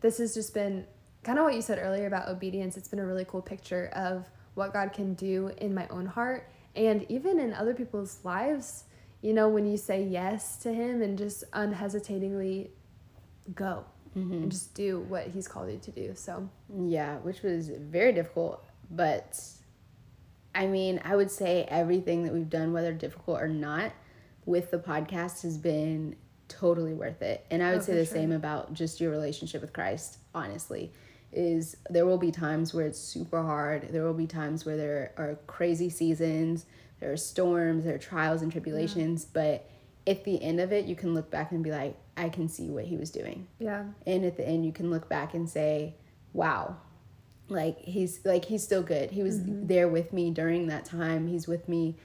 this 0.00 0.18
has 0.18 0.34
just 0.34 0.54
been 0.54 0.86
kind 1.22 1.38
of 1.38 1.44
what 1.44 1.54
you 1.54 1.62
said 1.62 1.78
earlier 1.78 2.06
about 2.06 2.28
obedience. 2.28 2.76
It's 2.76 2.88
been 2.88 2.98
a 2.98 3.06
really 3.06 3.24
cool 3.24 3.42
picture 3.42 3.90
of 3.94 4.26
what 4.54 4.72
God 4.72 4.92
can 4.92 5.14
do 5.14 5.52
in 5.58 5.74
my 5.74 5.86
own 5.88 6.06
heart 6.06 6.48
and 6.74 7.04
even 7.08 7.38
in 7.38 7.52
other 7.52 7.74
people's 7.74 8.18
lives. 8.24 8.84
You 9.20 9.32
know, 9.32 9.48
when 9.48 9.66
you 9.66 9.76
say 9.76 10.02
yes 10.04 10.56
to 10.58 10.72
Him 10.72 11.02
and 11.02 11.18
just 11.18 11.42
unhesitatingly 11.52 12.70
go 13.54 13.84
mm-hmm. 14.16 14.32
and 14.32 14.50
just 14.50 14.74
do 14.74 15.00
what 15.00 15.26
He's 15.28 15.48
called 15.48 15.70
you 15.70 15.78
to 15.78 15.90
do. 15.90 16.12
So, 16.14 16.48
yeah, 16.72 17.16
which 17.18 17.42
was 17.42 17.68
very 17.68 18.12
difficult. 18.12 18.64
But 18.90 19.40
I 20.54 20.66
mean, 20.66 21.00
I 21.04 21.16
would 21.16 21.30
say 21.30 21.66
everything 21.68 22.24
that 22.24 22.32
we've 22.32 22.48
done, 22.48 22.72
whether 22.72 22.92
difficult 22.92 23.40
or 23.40 23.48
not, 23.48 23.92
with 24.48 24.70
the 24.70 24.78
podcast 24.78 25.42
has 25.42 25.58
been 25.58 26.16
totally 26.48 26.94
worth 26.94 27.20
it. 27.20 27.44
And 27.50 27.62
I 27.62 27.72
would 27.72 27.80
oh, 27.80 27.84
say 27.84 27.94
the 27.94 28.06
sure. 28.06 28.14
same 28.14 28.32
about 28.32 28.72
just 28.72 29.00
your 29.00 29.10
relationship 29.10 29.60
with 29.60 29.74
Christ, 29.74 30.18
honestly. 30.34 30.90
Is 31.30 31.76
there 31.90 32.06
will 32.06 32.16
be 32.16 32.30
times 32.30 32.72
where 32.72 32.86
it's 32.86 32.98
super 32.98 33.42
hard. 33.42 33.88
There 33.92 34.02
will 34.02 34.14
be 34.14 34.26
times 34.26 34.64
where 34.64 34.78
there 34.78 35.12
are 35.18 35.38
crazy 35.46 35.90
seasons, 35.90 36.64
there 37.00 37.12
are 37.12 37.18
storms, 37.18 37.84
there 37.84 37.94
are 37.94 37.98
trials 37.98 38.40
and 38.40 38.50
tribulations, 38.50 39.26
yeah. 39.26 39.42
but 39.42 39.70
at 40.10 40.24
the 40.24 40.42
end 40.42 40.58
of 40.58 40.72
it, 40.72 40.86
you 40.86 40.96
can 40.96 41.12
look 41.12 41.30
back 41.30 41.52
and 41.52 41.62
be 41.62 41.70
like, 41.70 41.94
I 42.16 42.30
can 42.30 42.48
see 42.48 42.70
what 42.70 42.86
he 42.86 42.96
was 42.96 43.10
doing. 43.10 43.46
Yeah. 43.58 43.84
And 44.06 44.24
at 44.24 44.38
the 44.38 44.48
end, 44.48 44.64
you 44.64 44.72
can 44.72 44.90
look 44.90 45.10
back 45.10 45.34
and 45.34 45.48
say, 45.48 45.96
wow, 46.32 46.78
like 47.48 47.78
he's 47.80 48.20
like 48.24 48.46
he's 48.46 48.62
still 48.62 48.82
good. 48.82 49.10
He 49.10 49.22
was 49.22 49.40
mm-hmm. 49.40 49.66
there 49.66 49.88
with 49.88 50.14
me 50.14 50.30
during 50.30 50.68
that 50.68 50.86
time. 50.86 51.26
He's 51.26 51.46
with 51.46 51.68
me 51.68 51.96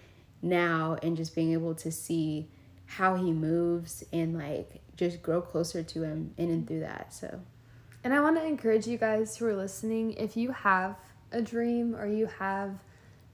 now 0.43 0.97
and 1.01 1.17
just 1.17 1.33
being 1.33 1.53
able 1.53 1.73
to 1.75 1.91
see 1.91 2.49
how 2.85 3.15
he 3.15 3.31
moves 3.31 4.03
and 4.11 4.37
like 4.37 4.81
just 4.95 5.21
grow 5.23 5.41
closer 5.41 5.81
to 5.81 6.03
him 6.03 6.33
in 6.37 6.49
and 6.49 6.67
through 6.67 6.81
that. 6.81 7.13
So, 7.13 7.39
and 8.03 8.13
I 8.13 8.19
want 8.19 8.37
to 8.37 8.45
encourage 8.45 8.85
you 8.85 8.97
guys 8.97 9.37
who 9.37 9.45
are 9.45 9.55
listening 9.55 10.13
if 10.13 10.37
you 10.37 10.51
have 10.51 10.95
a 11.31 11.41
dream 11.41 11.95
or 11.95 12.05
you 12.05 12.27
have 12.39 12.75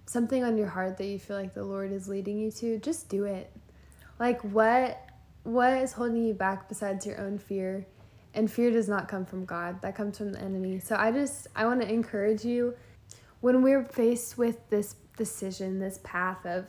something 0.06 0.44
on 0.44 0.58
your 0.58 0.68
heart 0.68 0.98
that 0.98 1.06
you 1.06 1.20
feel 1.20 1.38
like 1.38 1.54
the 1.54 1.64
Lord 1.64 1.92
is 1.92 2.08
leading 2.08 2.38
you 2.38 2.52
to, 2.52 2.80
just 2.80 3.10
do 3.10 3.26
it. 3.26 3.52
Like 4.20 4.42
what 4.42 5.06
what 5.44 5.74
is 5.74 5.94
holding 5.94 6.24
you 6.24 6.34
back 6.34 6.70
besides 6.70 7.06
your 7.06 7.20
own 7.20 7.38
fear? 7.38 7.86
And 8.34 8.50
fear 8.50 8.70
does 8.70 8.88
not 8.88 9.08
come 9.08 9.26
from 9.26 9.46
God. 9.46 9.82
That 9.82 9.96
comes 9.96 10.18
from 10.18 10.32
the 10.32 10.40
enemy. 10.40 10.80
So 10.80 10.96
I 10.96 11.12
just 11.12 11.48
I 11.56 11.66
want 11.66 11.82
to 11.82 11.92
encourage 11.92 12.46
you 12.46 12.76
when 13.42 13.62
we're 13.62 13.84
faced 13.84 14.38
with 14.38 14.70
this 14.70 14.96
decision, 15.18 15.80
this 15.80 16.00
path 16.04 16.46
of 16.46 16.66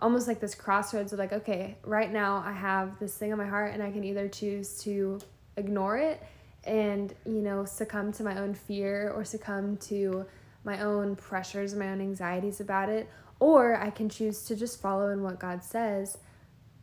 almost 0.00 0.28
like 0.28 0.40
this 0.40 0.54
crossroads 0.54 1.12
of 1.12 1.18
like, 1.18 1.32
okay, 1.32 1.76
right 1.84 2.12
now 2.12 2.42
I 2.44 2.52
have 2.52 2.98
this 2.98 3.16
thing 3.16 3.32
on 3.32 3.38
my 3.38 3.46
heart 3.46 3.72
and 3.72 3.82
I 3.82 3.90
can 3.90 4.04
either 4.04 4.28
choose 4.28 4.78
to 4.82 5.20
ignore 5.56 5.96
it 5.96 6.22
and, 6.64 7.14
you 7.24 7.42
know, 7.42 7.64
succumb 7.64 8.12
to 8.12 8.24
my 8.24 8.38
own 8.38 8.54
fear 8.54 9.10
or 9.10 9.24
succumb 9.24 9.76
to 9.78 10.26
my 10.64 10.80
own 10.80 11.14
pressures, 11.14 11.74
my 11.74 11.88
own 11.88 12.00
anxieties 12.00 12.60
about 12.60 12.88
it, 12.88 13.08
or 13.38 13.76
I 13.76 13.90
can 13.90 14.08
choose 14.08 14.44
to 14.44 14.56
just 14.56 14.80
follow 14.80 15.10
in 15.10 15.22
what 15.22 15.38
God 15.38 15.62
says. 15.62 16.18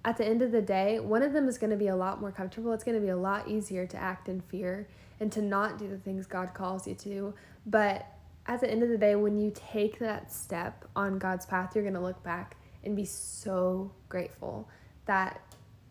At 0.03 0.17
the 0.17 0.25
end 0.25 0.41
of 0.41 0.51
the 0.51 0.61
day, 0.61 0.99
one 0.99 1.21
of 1.21 1.33
them 1.33 1.47
is 1.47 1.57
going 1.57 1.71
to 1.71 1.77
be 1.77 1.87
a 1.87 1.95
lot 1.95 2.21
more 2.21 2.31
comfortable. 2.31 2.73
It's 2.73 2.83
going 2.83 2.99
to 2.99 3.03
be 3.03 3.09
a 3.09 3.17
lot 3.17 3.47
easier 3.47 3.85
to 3.87 3.97
act 3.97 4.29
in 4.29 4.41
fear 4.41 4.87
and 5.19 5.31
to 5.31 5.41
not 5.41 5.77
do 5.77 5.87
the 5.87 5.97
things 5.97 6.25
God 6.25 6.53
calls 6.53 6.87
you 6.87 6.95
to. 6.95 7.33
But 7.65 8.07
at 8.47 8.61
the 8.61 8.69
end 8.69 8.83
of 8.83 8.89
the 8.89 8.97
day, 8.97 9.15
when 9.15 9.37
you 9.37 9.51
take 9.53 9.99
that 9.99 10.33
step 10.33 10.85
on 10.95 11.19
God's 11.19 11.45
path, 11.45 11.75
you're 11.75 11.83
going 11.83 11.93
to 11.93 12.01
look 12.01 12.21
back 12.23 12.57
and 12.83 12.95
be 12.95 13.05
so 13.05 13.91
grateful 14.09 14.67
that 15.05 15.41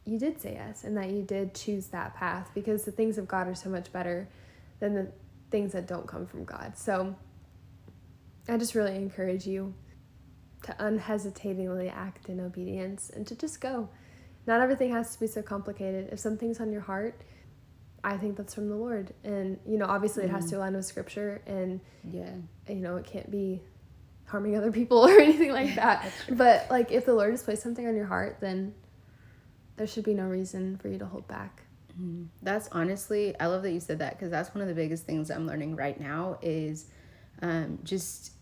you 0.05 0.19
did 0.19 0.41
say 0.41 0.55
yes 0.55 0.85
and 0.85 0.97
that 0.97 1.11
you 1.11 1.23
did 1.23 1.55
choose 1.55 1.87
that 1.89 2.15
path 2.15 2.51
because 2.55 2.85
the 2.85 2.93
things 2.93 3.19
of 3.19 3.29
God 3.29 3.47
are 3.47 3.55
so 3.55 3.69
much 3.69 3.93
better 3.93 4.29
than 4.81 4.95
the 4.95 5.09
things 5.51 5.73
that 5.73 5.87
don't 5.87 6.07
come 6.07 6.27
from 6.27 6.45
God. 6.45 6.77
So 6.77 7.15
I 8.49 8.57
just 8.57 8.75
really 8.75 8.97
encourage 8.97 9.47
you 9.47 9.75
to 10.65 10.75
unhesitatingly 10.79 11.89
act 11.89 12.29
in 12.29 12.41
obedience 12.41 13.11
and 13.11 13.27
to 13.27 13.35
just 13.35 13.61
go. 13.61 13.89
Not 14.47 14.61
everything 14.61 14.93
has 14.93 15.13
to 15.15 15.21
be 15.21 15.27
so 15.27 15.43
complicated. 15.43 16.09
If 16.13 16.19
something's 16.19 16.61
on 16.61 16.73
your 16.73 16.81
heart, 16.81 17.21
I 18.03 18.17
think 18.17 18.37
that's 18.37 18.55
from 18.55 18.69
the 18.69 18.75
Lord. 18.77 19.13
And, 19.25 19.59
you 19.67 19.79
know, 19.79 19.87
obviously 19.87 20.25
it 20.25 20.31
has 20.31 20.47
mm. 20.47 20.51
to 20.51 20.59
align 20.59 20.75
with 20.75 20.87
scripture 20.87 21.43
and, 21.47 21.81
Yeah. 22.11 22.33
you 22.69 22.77
know, 22.77 22.97
it 22.97 23.05
can't 23.05 23.31
be 23.31 23.61
harming 24.31 24.57
other 24.57 24.73
people 24.73 24.99
or 25.07 25.21
anything 25.21 25.53
like 25.53 25.75
that. 25.75 26.11
But, 26.31 26.67
like, 26.71 26.91
if 26.91 27.05
the 27.05 27.15
Lord 27.15 27.31
has 27.31 27.43
placed 27.43 27.63
something 27.63 27.87
on 27.87 27.95
your 27.97 28.07
heart, 28.07 28.39
then 28.41 28.75
there 29.77 29.87
should 29.87 30.05
be 30.05 30.15
no 30.15 30.25
reason 30.25 30.77
for 30.79 30.89
you 30.89 30.99
to 30.99 31.07
hold 31.07 31.27
back. 31.29 31.63
Mhm. 32.01 32.27
That's 32.43 32.69
honestly, 32.73 33.35
I 33.41 33.47
love 33.47 33.63
that 33.63 33.73
you 33.73 33.81
said 33.81 33.99
that 33.99 34.13
because 34.15 34.31
that's 34.31 34.55
one 34.55 34.63
of 34.63 34.69
the 34.69 34.75
biggest 34.75 35.05
things 35.05 35.31
I'm 35.31 35.47
learning 35.47 35.77
right 35.77 35.99
now 35.99 36.39
is 36.43 36.87
um, 37.43 37.79
just 37.83 38.33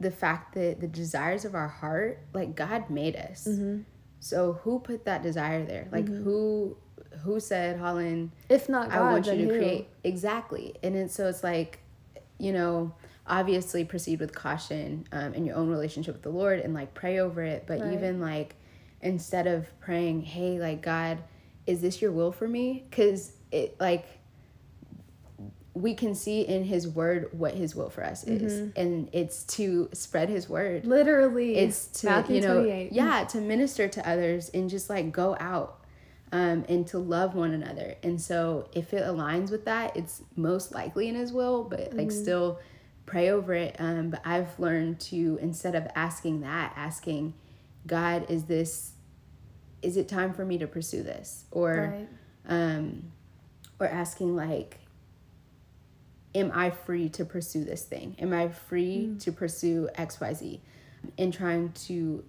the 0.00 0.10
fact 0.10 0.54
that 0.54 0.80
the 0.80 0.88
desires 0.88 1.44
of 1.44 1.54
our 1.54 1.68
heart, 1.68 2.20
like 2.32 2.54
God 2.54 2.90
made 2.90 3.16
us. 3.16 3.46
Mm-hmm. 3.48 3.82
So 4.20 4.54
who 4.64 4.80
put 4.80 5.04
that 5.06 5.22
desire 5.22 5.64
there? 5.64 5.88
Like 5.90 6.08
who 6.08 6.76
who 7.22 7.40
said 7.40 7.78
Holland? 7.78 8.32
If 8.48 8.68
not 8.68 8.90
God, 8.90 8.98
I 8.98 9.12
want 9.12 9.26
you 9.26 9.32
then 9.32 9.48
to 9.48 9.54
who? 9.54 9.58
create 9.58 9.88
exactly, 10.04 10.74
and 10.82 10.94
it's 10.94 11.14
so 11.14 11.26
it's 11.28 11.42
like, 11.42 11.78
you 12.38 12.52
know, 12.52 12.92
obviously 13.26 13.84
proceed 13.84 14.20
with 14.20 14.34
caution 14.34 15.06
um, 15.12 15.34
in 15.34 15.44
your 15.44 15.56
own 15.56 15.68
relationship 15.68 16.14
with 16.14 16.22
the 16.22 16.30
Lord 16.30 16.58
and 16.60 16.74
like 16.74 16.94
pray 16.94 17.18
over 17.18 17.42
it. 17.42 17.64
But 17.66 17.80
Right. 17.80 17.92
even 17.92 18.20
like 18.20 18.56
instead 19.00 19.46
of 19.46 19.66
praying, 19.80 20.22
hey, 20.22 20.58
like 20.58 20.82
God, 20.82 21.18
is 21.66 21.80
this 21.80 22.02
your 22.02 22.12
will 22.12 22.32
for 22.32 22.48
me? 22.48 22.84
Because 22.90 23.32
it 23.52 23.76
like 23.80 24.06
we 25.72 25.94
can 25.94 26.14
see 26.16 26.42
in 26.42 26.64
His 26.64 26.88
Word 26.88 27.28
what 27.32 27.54
His 27.54 27.76
will 27.76 27.90
for 27.90 28.04
us 28.04 28.24
is, 28.24 28.52
Mm-hmm. 28.60 28.80
and 28.80 29.08
it's 29.12 29.44
to 29.54 29.88
spread 29.92 30.28
His 30.28 30.48
word 30.48 30.84
Literally. 30.84 31.54
it's 31.56 31.86
to 32.00 32.06
Matthew 32.06 32.36
you 32.36 32.40
know 32.42 32.62
yeah 32.90 33.24
to 33.24 33.40
minister 33.40 33.86
to 33.86 34.08
others 34.08 34.48
and 34.48 34.68
just 34.68 34.90
like 34.90 35.12
go 35.12 35.36
out 35.38 35.84
um, 36.32 36.64
and 36.68 36.86
to 36.88 36.98
love 36.98 37.34
one 37.36 37.52
another 37.52 37.94
and 38.02 38.20
so 38.20 38.68
if 38.72 38.92
it 38.92 39.04
aligns 39.04 39.50
with 39.52 39.64
that 39.66 39.96
it's 39.96 40.22
most 40.36 40.72
likely 40.74 41.08
in 41.08 41.14
his 41.14 41.32
will 41.32 41.62
but 41.64 41.80
like 41.94 42.08
Mm-hmm. 42.08 42.10
still 42.10 42.58
pray 43.10 43.28
over 43.30 43.52
it 43.54 43.74
um, 43.80 44.10
but 44.10 44.20
i've 44.24 44.56
learned 44.60 45.00
to 45.00 45.36
instead 45.42 45.74
of 45.74 45.84
asking 45.96 46.40
that 46.42 46.72
asking 46.76 47.34
god 47.86 48.24
is 48.30 48.44
this 48.44 48.92
is 49.82 49.96
it 49.96 50.08
time 50.08 50.32
for 50.32 50.44
me 50.44 50.56
to 50.58 50.66
pursue 50.66 51.02
this 51.02 51.44
or 51.50 51.94
Right. 51.96 52.08
um, 52.48 53.10
or 53.80 53.86
asking 53.88 54.36
like 54.36 54.78
am 56.36 56.52
i 56.54 56.70
free 56.70 57.08
to 57.08 57.24
pursue 57.24 57.64
this 57.64 57.82
thing 57.82 58.14
am 58.20 58.32
i 58.32 58.48
free 58.48 59.16
to 59.20 59.32
pursue 59.32 59.88
xyz 59.98 60.60
and 61.18 61.32
trying 61.34 61.72
to 61.72 62.22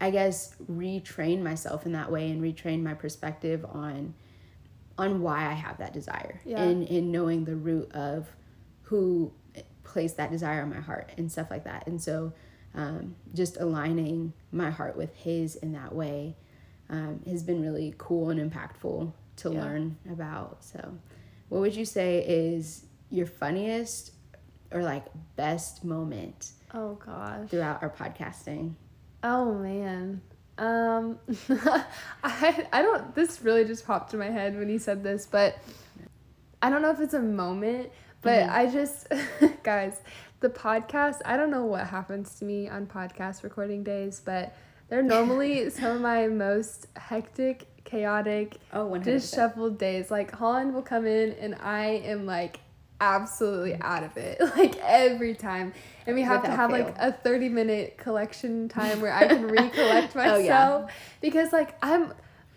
i 0.00 0.10
guess 0.10 0.54
retrain 0.68 1.42
myself 1.42 1.86
in 1.86 1.92
that 1.92 2.10
way 2.10 2.30
and 2.30 2.42
retrain 2.42 2.82
my 2.82 2.94
perspective 2.94 3.64
on 3.70 4.14
on 4.96 5.20
why 5.22 5.46
i 5.48 5.52
have 5.52 5.78
that 5.78 5.92
desire 5.92 6.40
Yeah. 6.44 6.60
and 6.62 6.88
and 6.88 7.12
knowing 7.12 7.44
the 7.44 7.54
root 7.54 7.92
of 7.92 8.26
who 8.88 9.32
placed 9.84 10.16
that 10.18 10.30
desire 10.30 10.62
on 10.62 10.70
my 10.70 10.80
heart 10.80 11.10
and 11.16 11.30
stuff 11.32 11.50
like 11.50 11.64
that 11.64 11.86
and 11.86 12.00
so 12.00 12.32
um, 12.74 13.14
just 13.34 13.56
aligning 13.56 14.32
my 14.52 14.70
heart 14.70 14.96
with 14.96 15.14
his 15.16 15.56
in 15.56 15.72
that 15.72 15.94
way 15.94 16.36
um, 16.90 17.20
has 17.26 17.42
been 17.42 17.62
really 17.62 17.94
cool 17.98 18.30
and 18.30 18.38
impactful 18.52 19.10
to 19.36 19.50
Yeah. 19.50 19.62
learn 19.62 19.96
about. 20.10 20.62
So, 20.64 20.94
what 21.48 21.60
would 21.60 21.74
you 21.76 21.84
say 21.84 22.18
is 22.26 22.84
your 23.10 23.26
funniest 23.26 24.12
or 24.70 24.82
like 24.82 25.06
best 25.36 25.84
moment 25.84 26.52
Oh, 26.74 26.94
gosh. 26.96 27.48
throughout 27.48 27.82
our 27.82 27.90
podcasting? 27.90 28.74
Oh 29.22 29.54
man. 29.54 30.20
Um 30.58 31.18
I 32.22 32.66
I 32.72 32.82
don't 32.82 33.14
this 33.14 33.42
really 33.42 33.64
just 33.64 33.86
popped 33.86 34.12
in 34.12 34.18
my 34.18 34.30
head 34.30 34.58
when 34.58 34.68
he 34.68 34.78
said 34.78 35.02
this, 35.02 35.26
but 35.26 35.56
I 36.60 36.68
don't 36.70 36.82
know 36.82 36.90
if 36.90 37.00
it's 37.00 37.14
a 37.14 37.20
moment, 37.22 37.90
but 38.22 38.44
Mhm. 38.44 38.50
I 38.50 38.66
just 38.66 39.06
guys, 39.62 40.00
the 40.40 40.48
podcast, 40.48 41.20
I 41.24 41.36
don't 41.36 41.50
know 41.50 41.64
what 41.64 41.86
happens 41.86 42.38
to 42.38 42.44
me 42.44 42.68
on 42.68 42.86
podcast 42.86 43.42
recording 43.42 43.82
days, 43.82 44.20
but 44.24 44.54
they're 44.88 45.02
normally 45.02 45.70
some 45.78 45.96
of 45.96 46.00
my 46.00 46.28
most 46.28 46.86
hectic, 46.96 47.66
chaotic, 47.84 48.58
Oh, 48.72 48.96
disheveled 48.98 49.78
days. 49.78 50.10
Like 50.10 50.30
Holland 50.32 50.74
will 50.74 50.82
come 50.82 51.06
in 51.06 51.32
and 51.34 51.54
I 51.60 52.02
am 52.04 52.26
like 52.26 52.60
absolutely 53.00 53.76
out 53.80 54.02
of 54.02 54.16
it 54.16 54.40
like 54.56 54.76
every 54.82 55.32
time 55.32 55.72
and 56.04 56.16
we 56.16 56.22
have 56.22 56.42
to 56.42 56.50
have 56.50 56.70
fail. 56.72 56.84
like 56.84 56.96
a 56.98 57.12
30 57.12 57.48
minute 57.48 57.96
collection 57.96 58.68
time 58.68 59.00
where 59.00 59.12
i 59.14 59.24
can 59.28 59.46
recollect 59.46 60.16
Oh, 60.16 60.18
myself 60.18 60.42
yeah. 60.88 60.94
because 61.20 61.52
like 61.52 61.76
i'm 61.80 62.12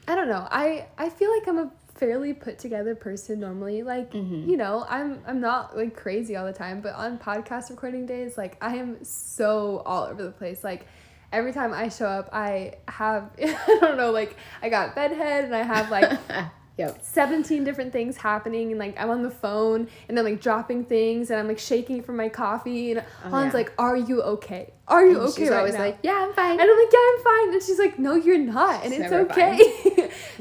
i 0.07 0.15
don't 0.15 0.27
know 0.27 0.47
i 0.49 0.87
i 0.97 1.09
feel 1.09 1.29
like 1.31 1.47
i'm 1.47 1.59
a 1.59 1.71
fairly 2.01 2.33
put 2.33 2.57
together 2.57 2.95
person 2.95 3.39
normally 3.39 3.83
like 3.83 4.11
Mhm. 4.11 4.47
you 4.47 4.57
know 4.57 4.83
i'm 4.89 5.21
i'm 5.27 5.39
not 5.39 5.77
like 5.77 5.95
crazy 5.95 6.35
all 6.35 6.47
the 6.47 6.51
time 6.51 6.81
but 6.81 6.95
on 6.95 7.19
podcast 7.19 7.69
recording 7.69 8.07
days 8.07 8.39
like 8.39 8.57
i 8.59 8.75
am 8.75 9.03
so 9.03 9.83
all 9.85 10.05
over 10.05 10.23
the 10.23 10.31
place 10.31 10.63
like 10.63 10.87
every 11.31 11.53
time 11.53 11.73
i 11.73 11.89
show 11.89 12.07
up 12.07 12.27
i 12.33 12.73
have 12.87 13.29
i 13.39 13.77
don't 13.81 13.97
know 13.97 14.09
like 14.09 14.35
i 14.63 14.67
got 14.67 14.95
bedhead 14.95 15.45
and 15.45 15.53
i 15.55 15.61
have 15.61 15.91
like 15.91 16.11
yep. 16.77 16.97
17 17.03 17.63
different 17.63 17.91
things 17.93 18.17
happening 18.17 18.71
and 18.71 18.79
like 18.79 18.99
I'm 18.99 19.11
on 19.11 19.21
the 19.21 19.29
phone 19.29 19.87
and 20.09 20.17
I'm 20.17 20.25
like 20.25 20.41
dropping 20.41 20.85
things 20.85 21.29
and 21.29 21.39
I'm 21.39 21.47
like 21.47 21.59
shaking 21.59 22.01
from 22.01 22.15
my 22.17 22.29
coffee 22.29 22.91
and 22.93 23.03
Oh, 23.25 23.29
Han's 23.29 23.51
yeah. 23.53 23.59
like, 23.59 23.73
Are 23.77 23.95
you 23.95 24.23
okay? 24.23 24.73
Are 24.87 25.05
you 25.05 25.11
And 25.19 25.27
okay 25.29 25.41
she's 25.43 25.49
right 25.51 25.57
always 25.59 25.73
now? 25.75 25.79
like, 25.85 25.99
yeah, 26.01 26.25
I'm 26.27 26.33
fine. 26.33 26.59
and 26.59 26.61
I'm 26.61 26.77
like, 26.77 26.91
Yeah, 26.91 27.07
I'm 27.11 27.23
fine. 27.23 27.53
And 27.53 27.61
she's 27.63 27.77
like, 27.77 27.99
No, 27.99 28.15
you're 28.15 28.39
not. 28.39 28.83
And 28.83 28.93
She's 28.93 29.01
it's 29.01 29.11
never 29.11 29.25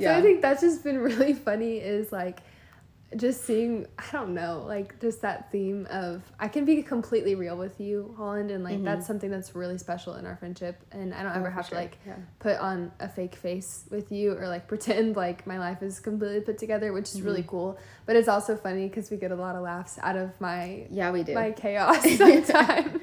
okay. 0.00 0.14
so 0.14 0.18
I 0.18 0.22
think 0.22 0.42
that's 0.42 0.60
just 0.60 0.82
been 0.84 0.98
really 1.10 1.32
funny 1.34 1.78
is 1.78 2.12
like 2.12 2.40
just 3.16 3.44
seeing 3.44 3.86
I 3.98 4.04
don't 4.12 4.34
know, 4.34 4.62
like 4.68 5.00
just 5.00 5.22
that 5.22 5.50
theme 5.50 5.88
of 5.90 6.22
I 6.38 6.46
can 6.46 6.64
be 6.64 6.80
completely 6.84 7.34
real 7.34 7.56
with 7.56 7.80
you, 7.80 8.14
Holland, 8.16 8.52
and 8.52 8.62
like 8.62 8.84
that's 8.84 9.04
something 9.04 9.28
that's 9.28 9.52
really 9.52 9.78
special 9.78 10.14
in 10.14 10.26
our 10.26 10.36
friendship 10.36 10.80
and 10.92 11.12
I 11.12 11.24
don't 11.24 11.32
ever 11.34 11.48
Mm-hmm. 11.48 11.48
Oh, 11.48 11.50
have 11.50 11.66
sure. 11.66 11.76
to 11.78 11.82
like 11.82 11.98
yeah. 12.06 12.14
put 12.38 12.56
on 12.58 12.92
a 13.00 13.08
fake 13.08 13.34
face 13.34 13.84
with 13.90 14.12
you 14.12 14.38
or 14.38 14.46
like 14.46 14.68
pretend 14.72 15.16
like 15.16 15.44
my 15.44 15.58
life 15.58 15.82
is 15.82 15.98
completely 15.98 16.40
put 16.40 16.56
together, 16.58 16.92
which 16.92 17.12
is 17.12 17.20
really 17.20 17.42
cool. 17.44 17.78
But 18.06 18.14
it's 18.14 18.28
also 18.28 18.56
funny 18.56 18.86
because 18.86 19.10
we 19.10 19.16
get 19.16 19.32
a 19.32 19.36
lot 19.36 19.56
of 19.56 19.62
laughs 19.62 19.98
out 20.02 20.14
of 20.16 20.40
my 20.40 20.86
Yeah, 20.88 21.10
we 21.10 21.24
do. 21.24 21.34
my 21.34 21.50
chaos 21.64 22.02
sometimes. 22.16 23.00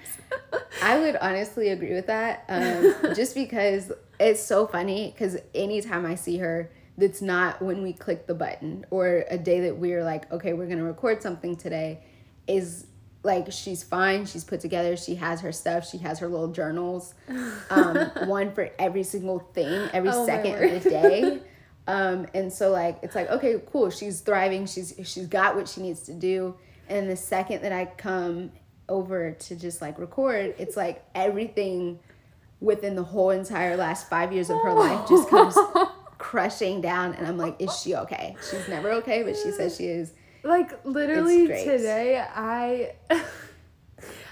I 0.81 0.99
would 0.99 1.17
honestly 1.17 1.67
agree 1.67 1.93
with 1.93 2.07
that. 2.07 2.45
Um, 2.47 3.13
just 3.13 3.35
because 3.35 3.91
it's 4.21 4.41
so 4.41 4.67
funny. 4.67 5.11
Because 5.13 5.35
anytime 5.53 6.05
I 6.05 6.15
see 6.15 6.37
her, 6.37 6.71
that's 6.97 7.21
not 7.21 7.61
when 7.61 7.83
we 7.83 7.93
click 7.93 8.25
the 8.27 8.33
button 8.33 8.85
or 8.89 9.25
a 9.29 9.37
day 9.37 9.61
that 9.61 9.77
we're 9.77 10.03
like, 10.03 10.31
okay, 10.31 10.53
we're 10.53 10.67
gonna 10.67 10.83
record 10.83 11.21
something 11.21 11.55
today, 11.55 12.01
is 12.47 12.87
like 13.23 13.51
she's 13.51 13.83
fine. 13.83 14.25
She's 14.25 14.43
put 14.43 14.61
together. 14.61 14.95
She 14.97 15.15
has 15.15 15.41
her 15.41 15.51
stuff. 15.51 15.87
She 15.89 15.97
has 15.99 16.19
her 16.19 16.27
little 16.27 16.47
journals, 16.49 17.13
um, 17.69 17.97
one 18.25 18.51
for 18.53 18.69
every 18.79 19.03
single 19.03 19.39
thing, 19.39 19.89
every 19.93 20.09
Oh, 20.11 20.25
second 20.25 20.63
of 20.63 20.83
the 20.83 20.89
day. 20.89 21.39
Um, 21.89 22.27
and 22.33 22.51
so 22.51 22.69
like 22.71 22.99
it's 23.01 23.15
like 23.15 23.29
okay, 23.29 23.61
cool. 23.71 23.89
She's 23.89 24.19
thriving. 24.19 24.65
She's 24.65 24.93
she's 25.05 25.25
got 25.25 25.55
what 25.55 25.69
she 25.69 25.79
needs 25.81 26.01
to 26.01 26.13
do. 26.13 26.55
And 26.89 27.09
the 27.09 27.15
second 27.15 27.61
that 27.61 27.71
I 27.71 27.85
come 27.85 28.51
over 28.89 29.31
to 29.31 29.55
just 29.55 29.81
like 29.81 29.97
record, 29.97 30.53
it's 30.57 30.75
like 30.75 31.01
everything 31.15 31.99
within 32.59 32.95
the 32.95 33.03
whole 33.03 33.29
entire 33.29 33.77
last 33.77 34.09
five 34.09 34.33
years 34.33 34.49
of 34.49 34.59
her 34.63 34.73
life 34.73 35.07
just 35.07 35.29
comes 35.29 35.55
crushing 36.27 36.81
down. 36.81 37.13
And 37.13 37.25
I'm 37.25 37.37
like, 37.37 37.55
is 37.59 37.73
she 37.79 37.95
okay? 37.95 38.35
She's 38.51 38.67
never 38.67 38.91
okay, 38.99 39.23
but 39.23 39.37
she 39.37 39.49
says 39.51 39.77
she 39.77 39.85
is. 39.85 40.11
like 40.43 40.77
literally 40.85 41.47
today, 41.47 42.21
I 42.35 42.95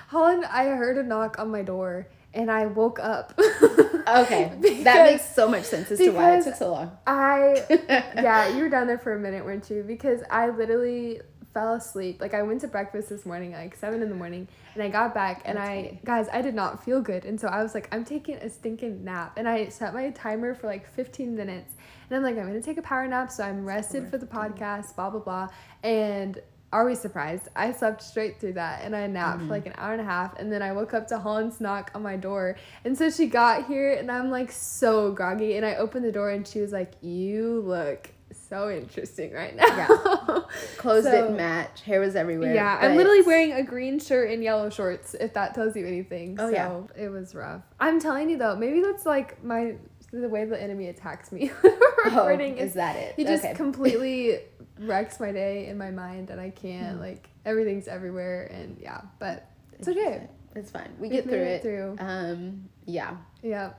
Holland, 0.10 0.44
I 0.44 0.66
heard 0.66 0.98
a 0.98 1.04
knock 1.04 1.40
on 1.40 1.50
my 1.52 1.62
door 1.62 2.10
and 2.34 2.52
I 2.52 2.66
woke 2.66 3.00
up. 3.00 3.34
Okay, 3.40 4.52
Because- 4.60 4.84
that 4.84 5.10
makes 5.10 5.34
so 5.34 5.48
much 5.48 5.64
sense 5.64 5.90
as 5.90 6.00
to 6.00 6.10
why 6.10 6.38
it 6.38 6.44
took 6.44 6.56
so 6.56 6.74
long. 6.74 6.92
I 7.08 7.64
yeah, 7.90 8.50
you 8.50 8.64
were 8.64 8.70
down 8.70 8.88
there 8.88 9.00
for 9.00 9.14
a 9.14 9.20
minute, 9.20 9.46
weren't 9.46 9.70
you? 9.70 9.82
Because 9.82 10.22
I 10.30 10.50
literally 10.50 11.22
fell 11.56 11.74
asleep. 11.74 12.22
Like 12.22 12.36
I 12.36 12.44
went 12.44 12.62
to 12.62 12.68
breakfast 12.68 13.10
this 13.10 13.26
morning, 13.26 13.54
like 13.54 13.76
seven 13.76 14.04
in 14.04 14.10
the 14.10 14.16
morning, 14.16 14.48
and 14.76 14.84
I 14.84 14.90
got 14.90 15.16
back 15.16 15.42
and 15.46 15.58
That's 15.58 15.68
I 15.70 15.76
funny. 15.86 16.00
guys, 16.06 16.28
I 16.32 16.42
did 16.44 16.54
not 16.54 16.86
feel 16.86 17.02
good, 17.02 17.26
and 17.26 17.42
so 17.42 17.48
I 17.48 17.64
was 17.64 17.74
like, 17.74 17.88
I'm 17.92 18.06
taking 18.06 18.36
a 18.36 18.50
stinking 18.50 19.04
nap, 19.04 19.34
and 19.38 19.50
I 19.50 19.70
set 19.70 19.96
my 19.96 20.12
timer 20.12 20.54
for 20.54 20.68
like 20.68 20.88
15 20.96 21.36
minutes, 21.36 21.74
and 22.08 22.16
I'm 22.18 22.22
like, 22.22 22.38
I'm 22.38 22.46
gonna 22.46 22.62
take 22.62 22.78
a 22.78 22.84
power 22.84 23.08
nap, 23.08 23.32
so 23.32 23.44
I'm 23.44 23.66
rested 23.66 24.08
for 24.12 24.20
the 24.20 24.28
podcast, 24.28 24.96
blah 24.96 25.10
blah 25.10 25.22
blah, 25.22 25.48
and 25.84 26.40
are 26.74 26.84
we 26.86 26.94
surprised? 26.96 27.48
I 27.56 27.72
slept 27.72 28.02
straight 28.04 28.38
through 28.42 28.54
that 28.54 28.82
and 28.84 28.94
I 28.94 29.08
napped 29.08 29.38
Mm-hmm. 29.38 29.48
for 29.48 29.54
like 29.54 29.66
an 29.66 29.74
hour 29.78 29.94
and 29.94 30.02
a 30.02 30.04
half 30.04 30.38
and 30.38 30.52
then 30.52 30.62
I 30.62 30.74
woke 30.74 30.94
up 30.94 31.08
to 31.08 31.18
Holland's 31.20 31.62
knock 31.62 31.90
on 31.96 32.02
my 32.04 32.18
door. 32.18 32.58
And 32.84 32.98
so 32.98 33.10
she 33.10 33.28
got 33.28 33.66
here 33.68 33.94
and 33.94 34.12
I'm 34.12 34.30
like 34.30 34.52
so 34.52 35.12
groggy 35.14 35.56
and 35.56 35.66
I 35.66 35.76
opened 35.76 36.04
the 36.04 36.12
door 36.12 36.32
and 36.32 36.46
she 36.46 36.60
was 36.60 36.74
like, 36.74 36.92
You 37.02 37.62
look 37.62 38.10
so 38.56 38.70
interesting 38.70 39.34
right 39.34 39.56
now. 39.56 39.66
Yeah. 39.66 39.88
Clothes 40.78 41.04
So- 41.04 41.12
didn't 41.12 41.38
match. 41.38 41.82
Hair 41.82 42.00
was 42.00 42.16
everywhere. 42.16 42.54
Yeah, 42.54 42.78
I'm 42.82 42.96
literally 42.96 43.22
wearing 43.22 43.54
a 43.54 43.64
green 43.64 44.00
shirt 44.00 44.32
and 44.32 44.44
yellow 44.44 44.70
shorts, 44.70 45.14
if 45.14 45.34
that 45.34 45.54
tells 45.56 45.76
you 45.76 45.86
anything. 45.86 46.38
Oh, 46.40 46.50
so 46.50 46.54
yeah. 46.54 47.04
it 47.06 47.10
was 47.10 47.36
rough. 47.36 47.62
I'm 47.80 48.00
telling 48.00 48.30
you 48.30 48.38
though, 48.38 48.56
maybe 48.56 48.82
that's 48.82 49.06
like 49.06 49.44
my 49.44 49.76
the 50.12 50.30
way 50.30 50.46
the 50.46 50.62
enemy 50.62 50.88
attacks 50.88 51.32
me 51.32 51.52
Oh, 51.64 51.78
recording 52.06 52.58
is 52.58 52.74
that 52.76 52.96
it? 52.96 53.16
he 53.18 53.26
just 53.26 53.44
completely 53.56 54.40
wrecks 54.80 55.20
my 55.20 55.32
day 55.34 55.68
in 55.68 55.78
my 55.78 55.92
mind 55.92 56.30
and 56.30 56.40
I 56.40 56.52
can't 56.52 57.00
like 57.02 57.28
everything's 57.46 57.88
everywhere 57.90 58.46
and 58.54 58.78
yeah, 58.80 59.02
but 59.20 59.50
it's 59.78 59.88
okay. 59.90 60.28
It's 60.56 60.72
fine. 60.72 60.94
We 61.00 61.10
We've 61.10 61.18
get 61.18 61.24
through 61.26 61.44
it. 61.44 61.62
through. 61.64 61.96
Um, 62.00 62.70
yeah. 62.86 63.18
Yeah. 63.42 63.72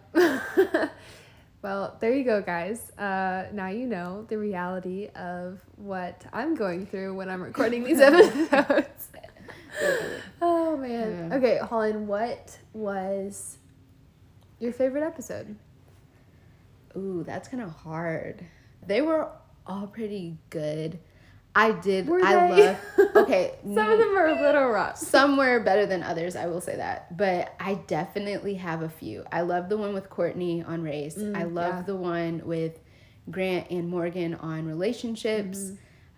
Well, 1.67 1.97
there 1.99 2.15
you 2.15 2.23
go, 2.23 2.41
guys. 2.41 2.93
Uh, 2.97 3.47
now 3.53 3.67
you 3.67 3.89
know 3.89 4.25
the 4.29 4.39
reality 4.39 5.09
of 5.17 5.61
what 5.75 6.25
I'm 6.33 6.55
going 6.55 6.87
through 6.87 7.17
when 7.17 7.29
I'm 7.29 7.43
recording 7.43 7.83
these 7.83 7.99
episodes. 8.01 9.09
oh 10.41 10.77
man. 10.77 11.29
Yeah. 11.29 11.37
Okay, 11.37 11.59
Holland, 11.59 12.07
what 12.07 12.57
was 12.73 13.59
your 14.61 14.73
favorite 14.73 15.03
episode? 15.03 15.57
Ooh, 16.97 17.25
that's 17.27 17.49
kind 17.49 17.65
of 17.65 17.71
hard. 17.71 18.47
They 18.87 19.03
were 19.03 19.29
all 19.67 19.89
pretty 19.89 20.39
good. 20.51 21.01
I 21.59 21.73
did. 21.73 22.07
Were 22.07 22.21
I 22.23 22.49
they? 22.55 22.67
love. 22.99 23.17
Okay, 23.17 23.55
Some 23.65 23.91
of 23.91 23.99
them 23.99 24.17
are 24.17 24.27
a 24.29 24.41
little 24.41 24.69
rough. 24.69 24.99
some 24.99 25.37
were 25.39 25.59
better 25.61 25.87
than 25.87 26.03
others. 26.03 26.37
I 26.37 26.47
will 26.47 26.61
say 26.61 26.77
that, 26.77 27.17
but 27.17 27.53
I 27.59 27.75
definitely 27.87 28.55
have 28.57 28.83
a 28.83 28.89
few. 28.91 29.25
I 29.33 29.41
love 29.41 29.69
the 29.71 29.79
one 29.79 29.95
with 29.95 30.11
Courtney 30.11 30.63
on 30.63 30.83
race. 30.83 31.17
I 31.19 31.45
love 31.45 31.73
Mm, 31.75 31.77
yeah. 31.79 31.83
the 31.83 31.97
one 31.97 32.43
with 32.45 32.79
Grant 33.31 33.71
and 33.71 33.89
Morgan 33.89 34.35
on 34.35 34.67
relationships. 34.67 35.73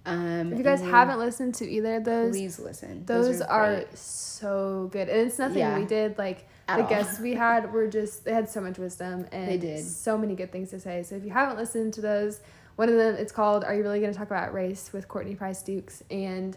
Um, 0.05 0.19
Mm-hmm. 0.19 0.53
If 0.53 0.59
you 0.59 0.65
guys 0.65 0.81
haven't 0.81 1.19
listened 1.19 1.55
to 1.57 1.69
either 1.69 1.97
of 1.97 2.05
those, 2.05 2.31
please 2.33 2.59
listen. 2.59 3.05
those, 3.05 3.41
are, 3.43 3.75
great. 3.77 3.99
so 3.99 4.89
good. 4.91 5.09
And 5.09 5.27
it's 5.29 5.39
nothing 5.39 5.59
Yeah. 5.59 5.79
we 5.79 5.85
did 5.85 6.17
like 6.17 6.49
the 6.67 6.83
all. 6.83 6.89
guests 6.89 7.21
we 7.21 7.35
had 7.35 7.73
were 7.75 7.87
just 7.89 8.25
they 8.25 8.33
had 8.33 8.49
so 8.49 8.61
much 8.63 8.79
wisdom 8.79 9.27
and 9.33 9.49
They 9.49 9.59
did. 9.59 9.85
so 9.85 10.17
many 10.17 10.35
good 10.35 10.51
things 10.51 10.71
to 10.71 10.81
say. 10.81 11.03
So 11.03 11.15
if 11.17 11.25
you 11.25 11.31
haven't 11.31 11.59
listened 11.59 11.93
to 11.95 12.01
those, 12.01 12.41
one 12.79 12.89
of 12.89 12.95
them 12.95 13.17
it's 13.17 13.33
called 13.33 13.65
Are 13.65 13.75
You 13.75 13.83
Really 13.83 13.99
Gonna 14.01 14.15
Talk 14.15 14.29
About 14.29 14.55
Race 14.55 14.93
with 14.93 15.09
Courtney 15.09 15.35
Price 15.35 15.63
Dukes 15.63 16.05
and 16.13 16.57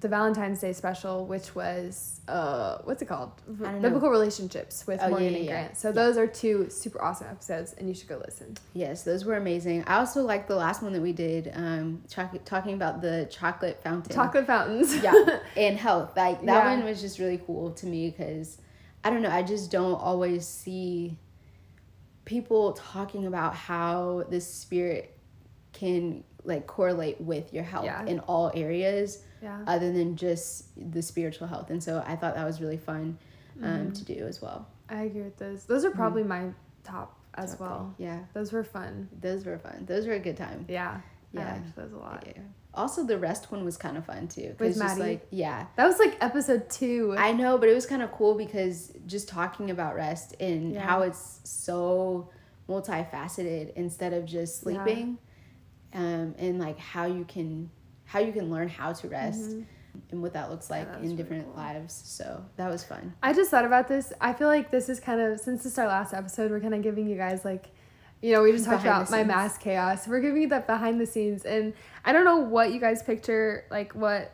the 0.00 0.08
Valentine's 0.08 0.60
Day 0.60 0.72
special, 0.72 1.24
which 1.24 1.54
was 1.54 2.20
uh 2.26 2.78
what's 2.82 3.00
it 3.00 3.06
called? 3.06 3.30
I 3.46 3.62
don't 3.62 3.74
know. 3.76 3.80
Biblical 3.88 4.10
relationships 4.10 4.86
with 4.88 5.00
Oh, 5.00 5.08
Morgan 5.10 5.28
yeah, 5.30 5.36
and 5.36 5.44
yeah. 5.46 5.50
Grant. 5.52 5.76
So 5.78 5.88
Yeah. 5.88 5.92
those 5.92 6.16
are 6.18 6.26
two 6.26 6.68
super 6.68 7.00
awesome 7.00 7.28
episodes 7.30 7.74
and 7.74 7.86
you 7.88 7.94
should 7.94 8.08
go 8.08 8.20
listen. 8.24 8.56
Yes, 8.74 9.04
those 9.04 9.24
were 9.24 9.36
amazing. 9.36 9.84
I 9.86 9.98
also 9.98 10.22
like 10.22 10.48
the 10.48 10.56
last 10.56 10.82
one 10.82 10.92
that 10.94 11.00
we 11.00 11.12
did, 11.12 11.52
um, 11.54 12.02
choc- 12.10 12.44
talking 12.44 12.74
about 12.74 13.00
the 13.00 13.28
chocolate 13.30 13.80
fountain. 13.84 14.12
Chocolate 14.14 14.46
fountains. 14.48 14.96
yeah, 15.00 15.14
and 15.56 15.78
health. 15.78 16.16
Like 16.16 16.44
that 16.44 16.64
one 16.66 16.84
was 16.84 17.00
just 17.00 17.20
really 17.20 17.40
cool 17.46 17.70
to 17.74 17.86
me 17.86 18.10
because 18.10 18.58
I 19.04 19.10
don't 19.10 19.22
know. 19.22 19.30
I 19.30 19.44
just 19.44 19.70
don't 19.70 19.94
always 19.94 20.44
see 20.44 21.16
people 22.24 22.72
talking 22.72 23.26
about 23.26 23.54
how 23.54 24.24
the 24.28 24.40
spirit 24.40 25.15
can 25.76 26.24
like 26.44 26.66
correlate 26.66 27.20
with 27.20 27.52
your 27.52 27.64
health 27.64 27.84
Yeah. 27.86 28.04
in 28.06 28.18
all 28.20 28.50
areas 28.54 29.22
yeah. 29.42 29.58
other 29.66 29.92
than 29.92 30.16
just 30.16 30.66
the 30.92 31.02
spiritual 31.02 31.46
health. 31.48 31.70
And 31.70 31.82
so 31.82 32.02
I 32.06 32.14
thought 32.16 32.34
that 32.36 32.44
was 32.46 32.60
really 32.60 32.76
fun 32.78 33.18
um, 33.62 33.68
Mm-hmm. 33.68 33.92
to 33.92 34.04
do 34.04 34.26
as 34.26 34.40
well. 34.42 34.66
I 34.88 35.02
agree 35.08 35.22
with 35.22 35.36
those. 35.38 35.64
Those 35.64 35.84
are 35.84 35.90
probably 35.90 36.22
my 36.22 36.50
top 36.84 37.18
as 37.34 37.50
Chocolate. 37.52 37.70
well. 37.70 37.94
Yeah, 37.98 38.20
Those 38.32 38.52
were 38.52 38.62
fun. 38.64 39.08
those 39.20 39.44
were 39.44 39.58
fun. 39.58 39.84
Those 39.86 40.06
were 40.06 40.12
a 40.14 40.20
good 40.20 40.36
time. 40.36 40.64
Yeah. 40.68 41.00
Yeah. 41.32 41.58
those 41.74 41.92
a 41.92 41.96
lot. 41.98 42.22
Yeah. 42.26 42.42
Also, 42.72 43.02
the 43.04 43.18
rest 43.18 43.50
one 43.50 43.64
was 43.64 43.76
kind 43.78 43.96
of 43.96 44.04
fun 44.04 44.28
too 44.28 44.54
With 44.58 44.68
just 44.74 44.78
Maddie? 44.78 45.00
like 45.00 45.26
yeah, 45.30 45.66
That 45.76 45.86
was 45.86 45.98
like 45.98 46.16
episode 46.20 46.68
two. 46.70 47.14
I 47.18 47.32
know, 47.32 47.58
but 47.58 47.68
it 47.68 47.74
was 47.74 47.86
kind 47.86 48.02
of 48.02 48.12
cool 48.12 48.34
because 48.36 48.92
just 49.06 49.28
talking 49.28 49.70
about 49.70 49.94
rest 49.96 50.36
and 50.40 50.74
Yeah. 50.74 50.80
how 50.86 51.02
it's 51.02 51.40
so 51.44 52.28
multifaceted 52.68 53.72
instead 53.74 54.12
of 54.12 54.24
just 54.26 54.60
sleeping, 54.60 55.18
um, 55.92 56.34
and 56.38 56.58
like 56.58 56.78
how 56.78 57.06
you 57.06 57.24
can 57.24 57.70
how 58.04 58.18
you 58.20 58.32
can 58.32 58.50
learn 58.50 58.68
how 58.68 58.92
to 58.92 59.08
rest 59.08 59.56
and 60.10 60.22
what 60.22 60.32
that 60.34 60.50
looks 60.50 60.70
like 60.70 60.86
Mm-hmm. 60.88 61.02
that 61.02 61.10
in 61.10 61.16
different 61.16 61.44
cool. 61.46 61.54
lives. 61.56 61.94
So 62.04 62.44
that 62.56 62.70
was 62.70 62.84
fun. 62.84 63.14
I 63.22 63.32
just 63.32 63.50
thought 63.50 63.64
about 63.64 63.88
this. 63.88 64.12
I 64.20 64.32
feel 64.32 64.46
like 64.48 64.70
this 64.70 64.88
is 64.88 65.00
kind 65.00 65.20
of 65.20 65.40
since 65.40 65.62
this 65.64 65.72
is 65.72 65.78
our 65.78 65.86
last 65.88 66.12
episode, 66.14 66.50
we're 66.50 66.60
kind 66.60 66.74
of 66.74 66.82
giving 66.82 67.08
you 67.08 67.16
guys 67.16 67.44
like, 67.44 67.66
you 68.22 68.32
know, 68.32 68.42
we 68.42 68.52
just 68.52 68.64
talked 68.64 68.82
Behind 68.84 69.02
about 69.08 69.10
my 69.10 69.24
mass 69.24 69.58
chaos. 69.58 70.06
We're 70.06 70.20
giving 70.20 70.42
you 70.42 70.48
that 70.50 70.66
behind 70.66 71.00
the 71.00 71.06
scenes, 71.06 71.44
and 71.44 71.72
I 72.04 72.12
don't 72.12 72.24
know 72.24 72.36
what 72.38 72.72
you 72.72 72.78
guys 72.80 73.02
picture 73.02 73.64
like 73.70 73.92
what 73.94 74.32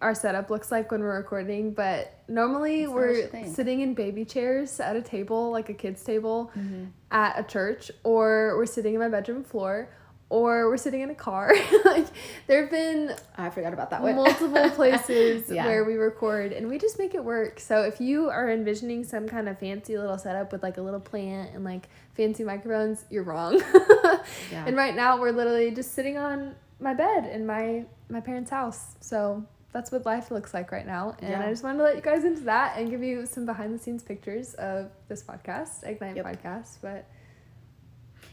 our 0.00 0.14
setup 0.14 0.48
looks 0.48 0.70
like 0.70 0.90
when 0.92 1.00
we're 1.00 1.16
recording, 1.16 1.72
but 1.74 2.22
normally 2.28 2.82
That's 2.82 2.92
we're 2.94 3.44
sitting 3.46 3.80
in 3.80 3.94
baby 3.94 4.24
chairs 4.24 4.78
at 4.78 4.94
a 4.94 5.02
table, 5.02 5.50
like 5.50 5.68
a 5.70 5.74
kid's 5.74 6.02
table, 6.04 6.52
Mm-hmm. 6.56 6.84
at 7.10 7.38
a 7.38 7.42
church, 7.42 7.90
or 8.04 8.54
we're 8.56 8.66
sitting 8.66 8.94
in 8.94 9.00
my 9.00 9.08
bedroom 9.08 9.42
floor. 9.42 9.90
Or 10.30 10.68
we're 10.68 10.76
sitting 10.76 11.00
in 11.00 11.08
a 11.08 11.14
car. 11.14 11.52
like 11.86 12.06
there 12.46 12.60
have 12.62 12.70
been 12.70 13.14
I 13.38 13.48
forgot 13.48 13.72
about 13.72 13.88
that 13.90 14.02
one. 14.02 14.14
multiple 14.16 14.68
places 14.76 15.48
Yeah. 15.50 15.64
where 15.64 15.84
we 15.84 15.94
record 15.94 16.52
and 16.52 16.68
we 16.68 16.76
just 16.78 16.98
make 16.98 17.14
it 17.14 17.24
work. 17.24 17.58
So 17.60 17.82
if 17.82 17.98
you 18.00 18.28
are 18.28 18.50
envisioning 18.50 19.04
some 19.04 19.26
kind 19.26 19.48
of 19.48 19.58
fancy 19.58 19.96
little 19.96 20.18
setup 20.18 20.52
with 20.52 20.62
like 20.62 20.76
a 20.76 20.82
little 20.82 21.00
plant 21.00 21.54
and 21.54 21.64
like 21.64 21.88
fancy 22.14 22.44
microphones, 22.44 23.04
you're 23.10 23.22
wrong. 23.24 23.62
Yeah. 24.52 24.64
And 24.66 24.76
right 24.76 24.94
now 24.94 25.18
we're 25.18 25.30
literally 25.32 25.70
just 25.70 25.92
sitting 25.94 26.18
on 26.18 26.54
my 26.80 26.92
bed 26.92 27.24
in 27.26 27.46
my 27.46 27.86
my 28.10 28.20
parents' 28.20 28.50
house. 28.50 28.96
So 29.00 29.44
that's 29.72 29.90
what 29.92 30.04
life 30.04 30.30
looks 30.30 30.52
like 30.52 30.72
right 30.72 30.86
now. 30.86 31.16
And 31.20 31.30
Yeah. 31.30 31.46
I 31.46 31.50
just 31.50 31.62
wanted 31.62 31.78
to 31.78 31.84
let 31.84 31.96
you 31.96 32.02
guys 32.02 32.24
into 32.24 32.42
that 32.42 32.76
and 32.78 32.90
give 32.90 33.02
you 33.02 33.24
some 33.26 33.46
behind 33.46 33.74
the 33.74 33.78
scenes 33.82 34.02
pictures 34.02 34.54
of 34.54 34.90
this 35.08 35.22
podcast, 35.22 35.86
Ignite 35.86 36.16
Yep. 36.16 36.26
podcast. 36.26 36.78
But 36.82 37.06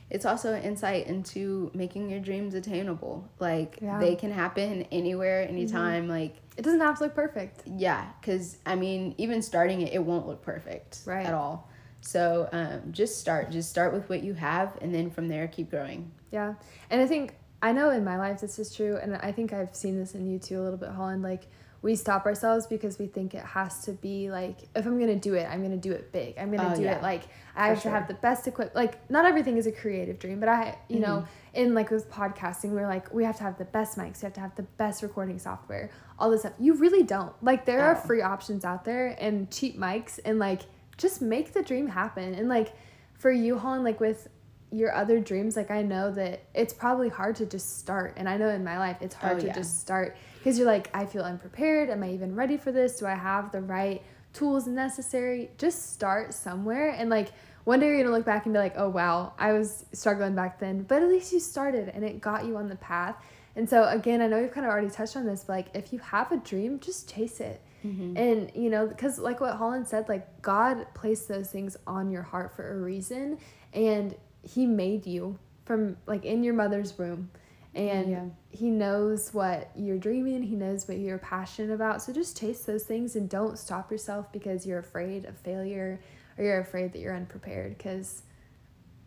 it's 0.09 0.25
also 0.25 0.53
an 0.53 0.61
insight 0.63 1.07
into 1.07 1.71
making 1.73 2.09
your 2.09 2.19
dreams 2.19 2.53
attainable. 2.53 3.27
Like 3.39 3.79
Yeah. 3.81 3.99
they 3.99 4.15
can 4.15 4.31
happen 4.31 4.85
anywhere, 4.91 5.47
anytime. 5.47 6.07
Like 6.07 6.35
it 6.57 6.61
doesn't 6.61 6.79
have 6.81 6.97
to 6.99 7.05
look 7.05 7.15
perfect. 7.15 7.63
Yeah, 7.65 8.05
because 8.21 8.57
I 8.65 8.75
mean, 8.75 9.15
even 9.17 9.41
starting 9.41 9.81
it, 9.81 9.93
it 9.93 10.03
won't 10.03 10.27
look 10.27 10.41
perfect 10.41 10.99
Right. 11.05 11.25
at 11.25 11.33
all. 11.33 11.69
So 12.01 12.47
um, 12.51 12.91
just 12.91 13.19
start. 13.19 13.49
Just 13.49 13.69
start 13.71 13.91
with 13.93 14.07
what 14.09 14.21
you 14.21 14.35
have, 14.35 14.77
and 14.81 14.93
then 14.93 15.09
from 15.09 15.27
there, 15.27 15.47
keep 15.47 15.71
growing. 15.71 16.11
Yeah. 16.31 16.53
And 16.91 17.01
I 17.01 17.07
think 17.07 17.35
I 17.63 17.71
know 17.71 17.89
in 17.89 18.03
my 18.03 18.17
life 18.17 18.41
this 18.41 18.59
is 18.59 18.75
true 18.75 18.97
and 19.01 19.15
I 19.15 19.31
think 19.31 19.51
I've 19.53 19.75
seen 19.75 19.97
this 19.97 20.13
in 20.13 20.27
you 20.27 20.37
too 20.37 20.61
a 20.61 20.63
little 20.63 20.77
bit, 20.77 20.89
Holland. 20.89 21.23
Like 21.23 21.47
we 21.85 21.95
stop 21.95 22.25
ourselves 22.25 22.65
because 22.65 22.97
we 22.97 23.05
think 23.05 23.35
it 23.35 23.45
has 23.45 23.83
to 23.85 23.91
be 23.91 24.31
like 24.31 24.57
if 24.75 24.85
I'm 24.87 24.99
gonna 24.99 25.15
do 25.29 25.35
it, 25.35 25.47
I'm 25.51 25.61
gonna 25.61 25.77
do 25.89 25.91
it 25.91 26.11
big. 26.11 26.35
I'm 26.39 26.49
gonna 26.53 26.71
Oh, 26.73 26.75
do 26.75 26.81
yeah. 26.81 26.95
it 26.97 27.03
like 27.03 27.23
I 27.55 27.67
For 27.69 27.73
have 27.75 27.83
to 27.83 27.89
have 27.91 28.07
the 28.07 28.15
best 28.15 28.47
equip 28.47 28.73
like 28.73 28.93
not 29.09 29.23
everything 29.25 29.57
is 29.57 29.67
a 29.67 29.71
creative 29.71 30.17
dream, 30.17 30.39
but 30.39 30.49
I 30.49 30.77
you 30.89 30.99
know, 30.99 31.17
Mm-hmm. 31.17 31.61
in 31.61 31.73
like 31.75 31.91
with 31.91 32.09
podcasting, 32.09 32.71
we're 32.71 32.87
like, 32.95 33.13
we 33.13 33.23
have 33.23 33.37
to 33.37 33.43
have 33.43 33.57
the 33.59 33.65
best 33.77 33.97
mics, 33.99 34.21
we 34.21 34.25
have 34.25 34.33
to 34.33 34.41
have 34.41 34.55
the 34.55 34.67
best 34.83 35.03
recording 35.03 35.37
software, 35.37 35.91
all 36.17 36.31
this 36.31 36.41
stuff. 36.41 36.53
You 36.59 36.73
really 36.73 37.03
don't. 37.03 37.33
Like 37.43 37.65
there 37.65 37.81
are 37.81 37.95
Oh. 37.95 38.07
free 38.07 38.23
options 38.23 38.65
out 38.65 38.83
there 38.83 39.15
and 39.19 39.49
cheap 39.51 39.77
mics 39.79 40.19
and 40.25 40.39
like 40.39 40.61
just 40.97 41.21
make 41.21 41.53
the 41.53 41.61
dream 41.61 41.87
happen. 41.87 42.33
And 42.33 42.49
like 42.49 42.73
for 43.13 43.31
you, 43.31 43.59
Holland, 43.59 43.83
like 43.83 43.99
with 43.99 44.27
your 44.71 44.93
other 44.93 45.19
dreams, 45.19 45.55
like 45.55 45.71
I 45.71 45.81
know 45.81 46.11
that 46.11 46.43
it's 46.53 46.73
probably 46.73 47.09
hard 47.09 47.35
to 47.37 47.45
just 47.45 47.79
start. 47.79 48.13
And 48.17 48.27
I 48.27 48.37
know 48.37 48.49
in 48.49 48.63
my 48.63 48.77
life, 48.77 48.97
it's 49.01 49.15
oh, 49.15 49.19
hard 49.19 49.37
Oh, 49.37 49.41
to 49.41 49.47
yeah. 49.47 49.53
just 49.53 49.79
start 49.79 50.17
because 50.37 50.57
you're 50.57 50.67
like, 50.67 50.89
I 50.93 51.05
feel 51.05 51.23
unprepared. 51.23 51.89
Am 51.89 52.03
I 52.03 52.11
even 52.11 52.35
ready 52.35 52.57
for 52.57 52.71
this? 52.71 52.99
Do 52.99 53.05
I 53.05 53.15
have 53.15 53.51
the 53.51 53.61
right 53.61 54.03
tools 54.33 54.67
necessary? 54.67 55.51
Just 55.57 55.93
start 55.93 56.33
somewhere. 56.33 56.89
And 56.89 57.09
like 57.09 57.29
one 57.63 57.79
day 57.79 57.87
you're 57.87 57.95
going 57.97 58.07
to 58.07 58.11
look 58.11 58.25
back 58.25 58.45
and 58.45 58.53
be 58.53 58.59
like, 58.59 58.75
oh, 58.77 58.89
wow, 58.89 59.33
I 59.39 59.53
was 59.53 59.85
struggling 59.91 60.35
back 60.35 60.59
then. 60.59 60.83
But 60.83 61.01
at 61.01 61.09
least 61.09 61.33
you 61.33 61.39
started 61.39 61.89
and 61.89 62.03
it 62.03 62.21
got 62.21 62.45
you 62.45 62.57
on 62.57 62.67
the 62.67 62.75
path. 62.75 63.15
And 63.55 63.69
so, 63.69 63.87
again, 63.87 64.21
I 64.21 64.27
know 64.27 64.39
you've 64.39 64.51
kind 64.51 64.65
of 64.65 64.71
already 64.71 64.89
touched 64.89 65.15
on 65.15 65.25
this, 65.25 65.45
but 65.45 65.53
like 65.53 65.67
if 65.73 65.93
you 65.93 65.99
have 65.99 66.31
a 66.31 66.37
dream, 66.37 66.79
just 66.79 67.11
chase 67.11 67.39
it. 67.39 67.61
Mm-hmm. 67.85 68.17
And, 68.17 68.51
you 68.53 68.69
know, 68.69 68.85
because 68.87 69.17
like 69.17 69.39
what 69.39 69.55
Holland 69.55 69.87
said, 69.87 70.09
like 70.09 70.41
God 70.41 70.85
placed 70.93 71.27
those 71.27 71.49
things 71.49 71.77
on 71.87 72.11
your 72.11 72.23
heart 72.23 72.55
for 72.55 72.73
a 72.77 72.81
reason. 72.81 73.37
And 73.73 74.15
He 74.45 74.65
made 74.65 75.05
you 75.05 75.37
from 75.65 75.97
like 76.05 76.23
in 76.25 76.43
your 76.43 76.53
mother's 76.53 76.97
womb. 76.97 77.29
And 77.73 78.09
Yeah. 78.09 78.25
He 78.49 78.69
knows 78.69 79.33
what 79.33 79.69
you're 79.75 79.97
dreaming, 79.97 80.43
He 80.43 80.55
knows 80.55 80.87
what 80.87 80.97
you're 80.97 81.17
passionate 81.17 81.73
about. 81.73 82.01
So 82.01 82.13
just 82.13 82.37
chase 82.39 82.63
those 82.63 82.83
things 82.83 83.15
and 83.17 83.29
don't 83.29 83.59
stop 83.59 83.91
yourself 83.91 84.31
because 84.31 84.65
you're 84.65 84.79
afraid 84.79 85.25
of 85.25 85.37
failure 85.37 85.99
or 86.37 86.45
you're 86.45 86.59
afraid 86.61 86.93
that 86.93 86.99
you're 86.99 87.15
unprepared. 87.15 87.77
Because 87.77 88.23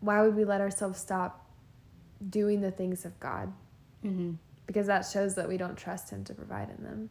why 0.01 0.21
would 0.21 0.35
we 0.35 0.45
let 0.45 0.61
ourselves 0.61 0.99
stop 0.99 1.47
doing 2.29 2.61
the 2.61 2.71
things 2.71 3.05
of 3.05 3.19
God? 3.19 3.51
Mm-hmm. 4.05 4.33
because 4.65 4.87
that 4.87 5.01
shows 5.05 5.35
that 5.35 5.47
we 5.49 5.57
don't 5.57 5.75
trust 5.75 6.09
him 6.09 6.23
to 6.23 6.33
provide 6.33 6.69
in 6.69 6.83
them. 6.83 7.09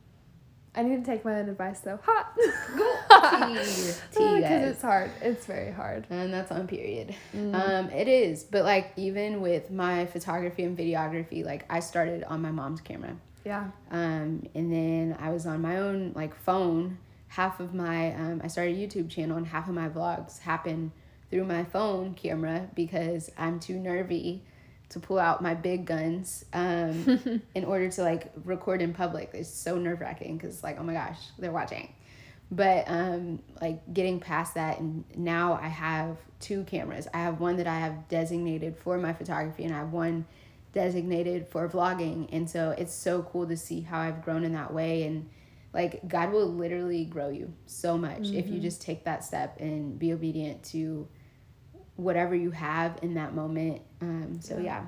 I 0.74 0.82
need 0.82 1.04
to 1.04 1.10
take 1.10 1.24
my 1.24 1.40
own 1.40 1.48
advice 1.48 1.80
though. 1.80 1.98
Ha! 2.04 2.32
Because 4.38 4.70
it's 4.70 4.82
hard. 4.82 5.10
It's 5.20 5.46
very 5.46 5.72
hard. 5.72 6.06
And 6.10 6.32
that's 6.32 6.50
on 6.50 6.66
period. 6.66 7.14
Mm. 7.34 7.54
Um, 7.54 7.90
it 7.90 8.08
is. 8.08 8.44
But 8.44 8.64
like 8.64 8.92
even 8.96 9.40
with 9.40 9.70
my 9.70 10.06
photography 10.06 10.64
and 10.64 10.76
videography, 10.76 11.44
like 11.44 11.64
I 11.70 11.80
started 11.80 12.24
on 12.24 12.42
my 12.42 12.50
mom's 12.50 12.80
camera. 12.80 13.16
Yeah. 13.44 13.68
Um, 13.90 14.44
and 14.54 14.72
then 14.72 15.16
I 15.20 15.30
was 15.30 15.46
on 15.46 15.62
my 15.62 15.78
own 15.78 16.12
like 16.14 16.34
phone. 16.34 16.98
Half 17.28 17.60
of 17.60 17.74
my 17.74 18.14
um, 18.14 18.40
I 18.42 18.48
started 18.48 18.76
a 18.76 18.78
YouTube 18.78 19.10
channel 19.10 19.36
and 19.36 19.46
half 19.46 19.68
of 19.68 19.74
my 19.74 19.88
vlogs 19.88 20.40
happen 20.40 20.92
through 21.30 21.44
my 21.44 21.64
phone 21.64 22.14
camera 22.14 22.68
because 22.74 23.30
I'm 23.36 23.60
too 23.60 23.78
nervy 23.78 24.42
to 24.90 25.00
pull 25.00 25.18
out 25.18 25.42
my 25.42 25.54
big 25.54 25.84
guns 25.84 26.44
um, 26.52 27.42
in 27.54 27.64
order 27.64 27.90
to 27.90 28.02
like 28.02 28.32
record 28.44 28.80
in 28.80 28.94
public. 28.94 29.30
It's 29.34 29.50
so 29.50 29.76
nerve 29.76 30.00
wracking 30.00 30.38
because 30.38 30.62
like 30.62 30.78
oh 30.78 30.82
my 30.82 30.94
gosh 30.94 31.18
they're 31.38 31.52
watching. 31.52 31.92
But 32.50 32.84
um, 32.86 33.42
like 33.60 33.92
getting 33.92 34.20
past 34.20 34.54
that 34.54 34.80
and 34.80 35.04
now 35.14 35.58
I 35.60 35.68
have 35.68 36.16
two 36.40 36.64
cameras. 36.64 37.06
I 37.12 37.18
have 37.18 37.40
one 37.40 37.56
that 37.58 37.66
I 37.66 37.78
have 37.78 38.08
designated 38.08 38.76
for 38.78 38.96
my 38.96 39.12
photography 39.12 39.64
and 39.64 39.74
I 39.74 39.78
have 39.78 39.92
one 39.92 40.24
designated 40.72 41.48
for 41.48 41.68
vlogging 41.68 42.28
and 42.30 42.48
so 42.48 42.70
it's 42.70 42.92
so 42.92 43.22
cool 43.22 43.46
to 43.46 43.56
see 43.56 43.80
how 43.80 44.00
I've 44.00 44.22
grown 44.22 44.44
in 44.44 44.52
that 44.52 44.72
way 44.72 45.04
and 45.04 45.28
like 45.72 46.06
God 46.06 46.30
will 46.30 46.46
literally 46.46 47.04
grow 47.04 47.28
you 47.28 47.52
so 47.66 47.98
much 47.98 48.20
mm-hmm. 48.20 48.36
if 48.36 48.46
you 48.46 48.54
mm-hmm. 48.54 48.62
just 48.62 48.82
take 48.82 49.04
that 49.04 49.24
step 49.24 49.60
and 49.60 49.98
be 49.98 50.12
obedient 50.12 50.62
to 50.64 51.08
whatever 51.98 52.34
you 52.34 52.52
have 52.52 52.96
in 53.02 53.14
that 53.14 53.34
moment. 53.34 53.82
Um, 54.00 54.38
so 54.40 54.54
yeah. 54.54 54.62
yeah. 54.62 54.84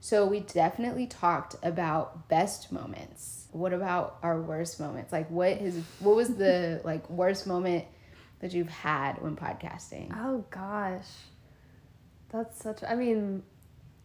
So 0.00 0.26
we 0.26 0.40
definitely 0.40 1.06
talked 1.06 1.56
about 1.62 2.28
best 2.28 2.70
moments. 2.72 3.46
What 3.52 3.72
about 3.72 4.18
our 4.22 4.40
worst 4.40 4.78
moments? 4.80 5.12
Like 5.12 5.30
what 5.30 5.52
is 5.52 5.82
what 6.00 6.16
was 6.16 6.34
the 6.34 6.80
like 6.84 7.08
worst 7.08 7.46
moment 7.46 7.84
that 8.40 8.52
you've 8.52 8.68
had 8.68 9.22
when 9.22 9.36
podcasting? 9.36 10.12
Oh 10.16 10.44
gosh. 10.50 11.06
That's 12.30 12.60
such 12.60 12.82
I 12.86 12.96
mean 12.96 13.44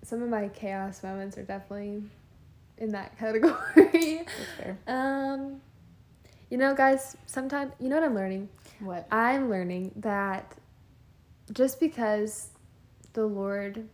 some 0.03 0.21
of 0.21 0.29
my 0.29 0.47
chaos 0.49 1.01
moments 1.03 1.37
are 1.37 1.43
definitely 1.43 2.03
in 2.77 2.91
that 2.91 3.17
category. 3.19 4.21
That's 4.25 4.51
fair. 4.59 4.77
Um 4.87 5.59
you 6.51 6.57
know 6.59 6.75
guys, 6.75 7.17
sometimes 7.25 7.73
you 7.79 7.89
know 7.89 7.95
what 7.95 8.05
I'm 8.05 8.15
learning? 8.15 8.49
What? 8.79 9.07
I'm 9.11 9.49
learning 9.49 9.91
that 9.97 10.55
just 11.51 11.79
because 11.79 12.49
the 13.13 13.25
Lord 13.25 13.87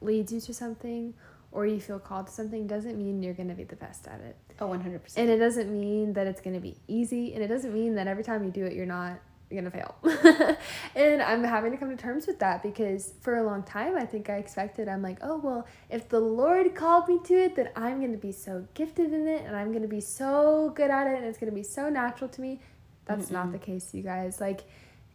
leads 0.00 0.32
you 0.32 0.40
to 0.40 0.54
something 0.54 1.14
or 1.52 1.66
you 1.66 1.80
feel 1.80 1.98
called 1.98 2.26
to 2.26 2.32
something 2.32 2.66
doesn't 2.66 2.98
mean 2.98 3.22
you're 3.22 3.34
going 3.34 3.48
to 3.48 3.54
be 3.54 3.64
the 3.64 3.76
best 3.76 4.06
at 4.06 4.20
it. 4.20 4.36
Oh, 4.60 4.68
100%. 4.68 5.16
And 5.16 5.30
it 5.30 5.38
doesn't 5.38 5.70
mean 5.72 6.12
that 6.14 6.26
it's 6.26 6.40
going 6.40 6.54
to 6.54 6.60
be 6.60 6.76
easy. 6.86 7.34
And 7.34 7.42
it 7.42 7.48
doesn't 7.48 7.72
mean 7.72 7.94
that 7.94 8.06
every 8.06 8.24
time 8.24 8.44
you 8.44 8.50
do 8.50 8.64
it, 8.66 8.74
you're 8.74 8.84
not 8.84 9.20
going 9.50 9.64
to 9.64 9.70
fail. 9.70 9.94
and 10.94 11.22
I'm 11.22 11.44
having 11.44 11.72
to 11.72 11.78
come 11.78 11.88
to 11.88 11.96
terms 11.96 12.26
with 12.26 12.38
that 12.40 12.62
because 12.62 13.14
for 13.20 13.36
a 13.36 13.42
long 13.42 13.62
time, 13.62 13.96
I 13.96 14.04
think 14.04 14.28
I 14.28 14.36
expected, 14.36 14.88
I'm 14.88 15.02
like, 15.02 15.18
oh, 15.22 15.38
well, 15.38 15.66
if 15.88 16.08
the 16.08 16.20
Lord 16.20 16.74
called 16.74 17.08
me 17.08 17.20
to 17.24 17.34
it, 17.34 17.56
then 17.56 17.70
I'm 17.76 18.00
going 18.00 18.12
to 18.12 18.18
be 18.18 18.32
so 18.32 18.66
gifted 18.74 19.12
in 19.12 19.26
it 19.26 19.44
and 19.46 19.56
I'm 19.56 19.70
going 19.70 19.82
to 19.82 19.88
be 19.88 20.00
so 20.00 20.72
good 20.74 20.90
at 20.90 21.06
it 21.06 21.16
and 21.16 21.24
it's 21.24 21.38
going 21.38 21.50
to 21.50 21.56
be 21.56 21.62
so 21.62 21.88
natural 21.88 22.28
to 22.28 22.40
me. 22.40 22.60
That's 23.06 23.28
mm 23.28 23.32
not 23.32 23.52
the 23.52 23.58
case, 23.58 23.94
you 23.94 24.02
guys. 24.02 24.40
Like, 24.40 24.64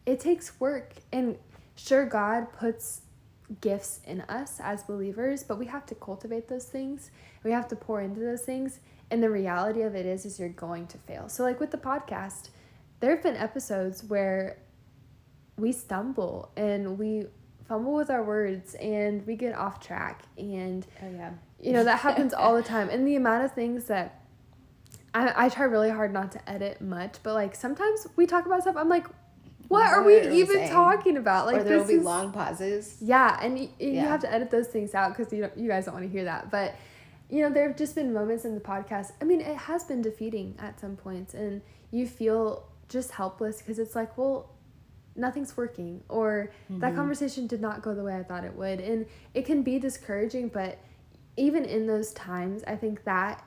it 0.06 0.20
takes 0.20 0.60
work. 0.60 0.94
And 1.12 1.38
sure, 1.76 2.06
God 2.06 2.52
puts 2.54 3.02
gifts 3.60 4.00
in 4.06 4.22
us 4.22 4.60
as 4.64 4.84
believers, 4.84 5.44
but 5.44 5.58
we 5.58 5.66
have 5.66 5.86
to 5.88 5.96
cultivate 5.96 6.48
those 6.48 6.66
things. 6.66 7.12
We 7.44 7.52
have 7.52 7.68
to 7.70 7.76
pour 7.76 8.02
into 8.02 8.22
those 8.22 8.42
things. 8.42 8.80
And 9.10 9.22
the 9.22 9.30
reality 9.30 9.82
of 9.82 9.94
it 9.96 10.06
is 10.06 10.26
is 10.26 10.40
you're 10.40 10.50
going 10.50 10.88
to 10.88 10.98
fail. 10.98 11.28
So 11.28 11.44
like 11.44 11.60
with 11.60 11.72
the 11.72 11.78
podcast, 11.78 12.50
there 13.02 13.12
have 13.12 13.24
been 13.24 13.36
episodes 13.36 14.04
where 14.04 14.58
we 15.58 15.72
stumble 15.72 16.52
and 16.56 16.98
we 16.98 17.26
fumble 17.68 17.94
with 17.94 18.10
our 18.10 18.24
words 18.24 18.74
and 18.76 19.26
we 19.26 19.36
get 19.36 19.56
off 19.56 19.80
track 19.80 20.24
and 20.38 20.86
oh 21.04 21.10
yeah 21.10 21.32
you 21.60 21.72
know 21.72 21.84
that 21.84 22.00
happens 22.00 22.34
all 22.34 22.56
the 22.56 22.64
time 22.76 22.90
and 22.90 23.08
the 23.08 23.16
amount 23.16 23.46
of 23.46 23.54
things 23.54 23.86
that 23.86 24.24
I, 25.14 25.46
I 25.46 25.50
try 25.50 25.66
really 25.66 25.90
hard 25.90 26.12
not 26.12 26.32
to 26.34 26.50
edit 26.50 26.82
much 26.82 27.18
but 27.24 27.34
like 27.34 27.56
sometimes 27.56 28.08
we 28.16 28.26
talk 28.26 28.46
about 28.46 28.64
stuff 28.64 28.76
i'm 28.76 28.90
like 28.90 29.06
what, 29.72 29.88
are 29.88 30.04
we 30.04 30.20
even 30.40 30.56
saying? 30.56 30.72
talking 30.72 31.18
about? 31.18 31.46
Like 31.46 31.58
or 31.58 31.64
there 31.64 31.78
will 31.80 31.88
be 31.88 31.94
is, 31.94 32.04
long 32.04 32.32
pauses. 32.32 32.98
Yeah, 33.02 33.40
and 33.42 33.58
you, 33.58 33.70
you 33.80 34.00
have 34.00 34.20
to 34.22 34.32
edit 34.32 34.52
those 34.52 34.68
things 34.68 34.94
out 34.94 35.16
because 35.16 35.32
you 35.32 35.42
don't, 35.42 35.58
you 35.58 35.68
guys 35.68 35.86
don't 35.86 35.94
want 35.94 36.06
to 36.06 36.12
hear 36.12 36.26
that. 36.26 36.52
But 36.52 36.76
you 37.30 37.42
know, 37.42 37.50
there 37.50 37.68
have 37.68 37.78
just 37.78 37.96
been 37.96 38.14
moments 38.14 38.44
in 38.44 38.54
the 38.54 38.62
podcast. 38.62 39.14
I 39.22 39.24
mean, 39.24 39.40
it 39.40 39.56
has 39.56 39.86
been 39.86 40.02
defeating 40.02 40.56
at 40.60 40.80
some 40.80 40.98
points, 40.98 41.34
and 41.34 41.62
you 41.90 42.06
feel 42.06 42.68
just 42.90 43.12
helpless 43.12 43.60
because 43.60 43.80
it's 43.80 43.96
like, 43.96 44.18
well, 44.18 44.50
nothing's 45.16 45.56
working, 45.56 46.04
or 46.10 46.52
mm-hmm. 46.66 46.80
that 46.82 46.94
conversation 46.94 47.48
did 47.48 47.62
not 47.62 47.82
go 47.82 47.96
the 47.96 48.04
way 48.04 48.16
I 48.16 48.24
thought 48.24 48.44
it 48.44 48.54
would, 48.56 48.82
and 48.82 49.06
it 49.34 49.46
can 49.46 49.64
be 49.64 49.80
discouraging. 49.80 50.50
But 50.50 50.80
even 51.38 51.64
in 51.64 51.88
those 51.88 52.12
times, 52.14 52.64
I 52.68 52.76
think 52.76 53.06
that 53.06 53.44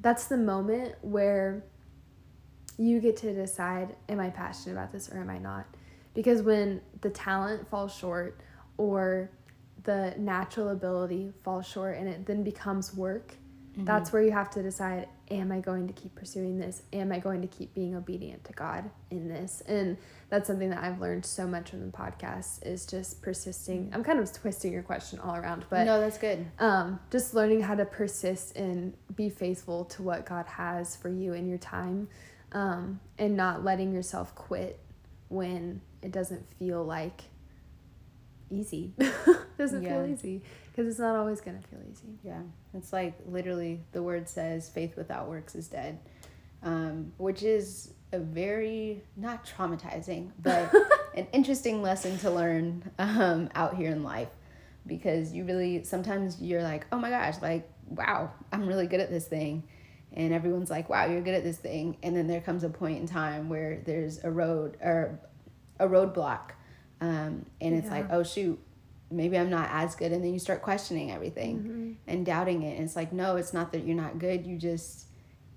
that's 0.00 0.26
the 0.26 0.36
moment 0.36 0.94
where 1.00 1.64
you 2.78 3.00
get 3.00 3.16
to 3.18 3.34
decide 3.34 3.96
am 4.08 4.20
I 4.20 4.30
passionate 4.30 4.74
about 4.74 4.92
this 4.92 5.10
or 5.10 5.18
am 5.20 5.28
I 5.28 5.38
not? 5.38 5.66
Because 6.14 6.42
when 6.42 6.80
the 7.00 7.10
talent 7.10 7.68
falls 7.68 7.94
short 7.94 8.40
or 8.76 9.30
the 9.84 10.14
natural 10.16 10.70
ability 10.70 11.32
falls 11.42 11.66
short 11.66 11.96
and 11.96 12.08
it 12.08 12.24
then 12.26 12.42
becomes 12.42 12.94
work, 12.94 13.34
mm-hmm. 13.72 13.84
that's 13.84 14.12
where 14.12 14.22
you 14.22 14.30
have 14.30 14.50
to 14.50 14.62
decide 14.62 15.08
am 15.30 15.52
I 15.52 15.60
going 15.60 15.86
to 15.86 15.92
keep 15.92 16.14
pursuing 16.14 16.58
this? 16.58 16.82
Am 16.92 17.12
I 17.12 17.18
going 17.18 17.42
to 17.42 17.48
keep 17.48 17.74
being 17.74 17.94
obedient 17.94 18.44
to 18.44 18.52
God 18.52 18.90
in 19.10 19.28
this? 19.28 19.62
And 19.66 19.98
that's 20.30 20.46
something 20.46 20.70
that 20.70 20.82
I've 20.82 21.00
learned 21.00 21.26
so 21.26 21.46
much 21.46 21.70
from 21.70 21.84
the 21.84 21.92
podcast 21.92 22.66
is 22.66 22.86
just 22.86 23.20
persisting. 23.20 23.86
Mm-hmm. 23.86 23.94
I'm 23.94 24.04
kind 24.04 24.20
of 24.20 24.32
twisting 24.32 24.72
your 24.72 24.82
question 24.82 25.18
all 25.18 25.36
around, 25.36 25.66
but 25.68 25.84
No, 25.84 26.00
that's 26.00 26.18
good. 26.18 26.46
Um 26.58 27.00
just 27.10 27.34
learning 27.34 27.60
how 27.60 27.74
to 27.74 27.84
persist 27.84 28.56
and 28.56 28.94
be 29.16 29.28
faithful 29.28 29.84
to 29.86 30.02
what 30.02 30.24
God 30.24 30.46
has 30.46 30.96
for 30.96 31.08
you 31.08 31.34
in 31.34 31.48
your 31.48 31.58
time 31.58 32.08
um, 32.52 33.00
and 33.18 33.36
not 33.36 33.64
letting 33.64 33.92
yourself 33.92 34.34
quit 34.34 34.78
when 35.28 35.80
it 36.02 36.12
doesn't 36.12 36.48
feel 36.58 36.84
like 36.84 37.22
easy. 38.50 38.92
doesn't 39.58 39.82
yeah. 39.82 40.02
feel 40.02 40.12
easy 40.12 40.42
because 40.70 40.88
it's 40.88 41.00
not 41.00 41.16
always 41.16 41.40
going 41.40 41.60
to 41.60 41.68
feel 41.68 41.80
easy. 41.90 42.18
Yeah. 42.24 42.40
It's 42.74 42.92
like 42.92 43.14
literally 43.26 43.80
the 43.92 44.02
word 44.02 44.28
says 44.28 44.68
faith 44.68 44.96
without 44.96 45.28
works 45.28 45.54
is 45.54 45.68
dead, 45.68 45.98
um, 46.62 47.12
which 47.18 47.42
is 47.42 47.92
a 48.12 48.18
very, 48.18 49.02
not 49.16 49.46
traumatizing, 49.46 50.30
but 50.40 50.72
an 51.14 51.26
interesting 51.32 51.82
lesson 51.82 52.18
to 52.18 52.30
learn 52.30 52.90
um, 52.98 53.50
out 53.54 53.76
here 53.76 53.90
in 53.90 54.02
life 54.02 54.28
because 54.86 55.32
you 55.32 55.44
really, 55.44 55.84
sometimes 55.84 56.40
you're 56.40 56.62
like, 56.62 56.86
oh 56.92 56.98
my 56.98 57.10
gosh, 57.10 57.34
like, 57.42 57.68
wow, 57.88 58.30
I'm 58.52 58.66
really 58.66 58.86
good 58.86 59.00
at 59.00 59.10
this 59.10 59.26
thing 59.26 59.64
and 60.12 60.32
everyone's 60.32 60.70
like, 60.70 60.88
wow, 60.88 61.06
you're 61.06 61.20
good 61.20 61.34
at 61.34 61.44
this 61.44 61.58
thing. 61.58 61.96
And 62.02 62.16
then 62.16 62.26
there 62.26 62.40
comes 62.40 62.64
a 62.64 62.70
point 62.70 62.98
in 63.00 63.06
time 63.06 63.48
where 63.48 63.82
there's 63.84 64.22
a 64.24 64.30
road 64.30 64.76
or 64.82 65.20
a 65.78 65.86
roadblock. 65.86 66.50
Um, 67.00 67.46
and 67.60 67.74
it's 67.74 67.86
yeah. 67.86 67.92
like, 67.92 68.06
oh, 68.10 68.22
shoot, 68.22 68.58
maybe 69.10 69.38
I'm 69.38 69.50
not 69.50 69.68
as 69.70 69.94
good. 69.94 70.12
And 70.12 70.24
then 70.24 70.32
you 70.32 70.38
start 70.38 70.62
questioning 70.62 71.12
everything 71.12 71.58
mm-hmm. 71.58 71.92
and 72.06 72.26
doubting 72.26 72.62
it. 72.62 72.76
And 72.76 72.84
it's 72.84 72.96
like, 72.96 73.12
no, 73.12 73.36
it's 73.36 73.52
not 73.52 73.72
that 73.72 73.84
you're 73.84 73.96
not 73.96 74.18
good. 74.18 74.46
You 74.46 74.56
just, 74.56 75.06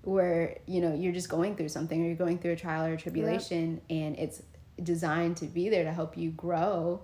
where, 0.02 0.58
you 0.66 0.80
know, 0.80 0.94
you're 0.94 1.12
just 1.12 1.28
going 1.28 1.56
through 1.56 1.68
something 1.68 2.02
or 2.02 2.06
you're 2.06 2.16
going 2.16 2.38
through 2.38 2.52
a 2.52 2.56
trial 2.56 2.86
or 2.86 2.94
a 2.94 2.96
tribulation 2.96 3.80
yep. 3.88 4.02
and 4.04 4.18
it's 4.18 4.42
designed 4.82 5.36
to 5.38 5.46
be 5.46 5.68
there 5.68 5.84
to 5.84 5.92
help 5.92 6.16
you 6.16 6.30
grow. 6.30 7.02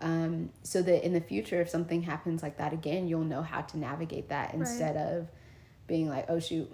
Um, 0.00 0.50
so 0.62 0.80
that 0.82 1.04
in 1.04 1.12
the 1.12 1.20
future, 1.20 1.60
if 1.60 1.68
something 1.68 2.02
happens 2.02 2.42
like 2.42 2.58
that 2.58 2.72
again, 2.72 3.08
you'll 3.08 3.24
know 3.24 3.42
how 3.42 3.62
to 3.62 3.78
navigate 3.78 4.28
that 4.28 4.54
instead 4.54 4.94
right. 4.94 5.02
of 5.02 5.28
being 5.88 6.08
like, 6.08 6.26
oh, 6.28 6.38
shoot, 6.38 6.70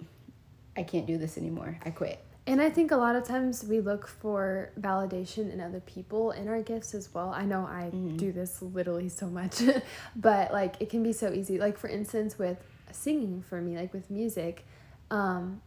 I 0.75 0.83
can't 0.83 1.05
do 1.05 1.17
this 1.17 1.37
anymore. 1.37 1.79
I 1.83 1.91
quit. 1.91 2.19
And 2.47 2.61
I 2.61 2.69
think 2.69 2.91
a 2.91 2.97
lot 2.97 3.15
of 3.15 3.23
times 3.23 3.63
we 3.63 3.79
look 3.79 4.07
for 4.07 4.71
validation 4.79 5.51
in 5.51 5.59
other 5.59 5.79
people 5.79 6.31
in 6.31 6.47
our 6.47 6.61
gifts 6.61 6.93
as 6.93 7.11
well. 7.11 7.29
I 7.29 7.43
know 7.43 7.65
I 7.65 7.89
mm-hmm. 7.93 8.17
do 8.17 8.31
this 8.31 8.61
literally 8.61 9.09
so 9.09 9.27
much, 9.27 9.63
but 10.15 10.53
like 10.53 10.75
it 10.79 10.89
can 10.89 11.01
be 11.01 11.11
so 11.11 11.33
easy. 11.33 11.57
Like 11.57 11.77
for 11.77 11.87
instance 11.87 12.37
with 12.37 12.57
singing 12.91 13.41
for 13.41 13.59
me, 13.61 13.75
like 13.77 13.93
with 13.93 14.11
music, 14.11 14.63
um 15.09 15.61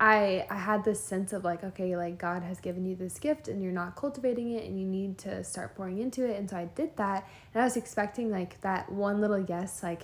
I 0.00 0.44
I 0.50 0.56
had 0.56 0.84
this 0.84 1.00
sense 1.00 1.32
of 1.32 1.44
like 1.44 1.62
okay, 1.62 1.96
like 1.96 2.18
God 2.18 2.42
has 2.42 2.58
given 2.58 2.84
you 2.84 2.96
this 2.96 3.20
gift 3.20 3.46
and 3.46 3.62
you're 3.62 3.70
not 3.70 3.94
cultivating 3.94 4.50
it 4.50 4.64
and 4.64 4.80
you 4.80 4.88
need 4.88 5.18
to 5.18 5.44
start 5.44 5.76
pouring 5.76 5.98
into 5.98 6.28
it. 6.28 6.36
And 6.36 6.50
so 6.50 6.56
I 6.56 6.64
did 6.64 6.96
that 6.96 7.28
and 7.54 7.62
I 7.62 7.64
was 7.64 7.76
expecting 7.76 8.28
like 8.28 8.60
that 8.62 8.90
one 8.90 9.20
little 9.20 9.38
yes 9.38 9.84
like 9.84 10.02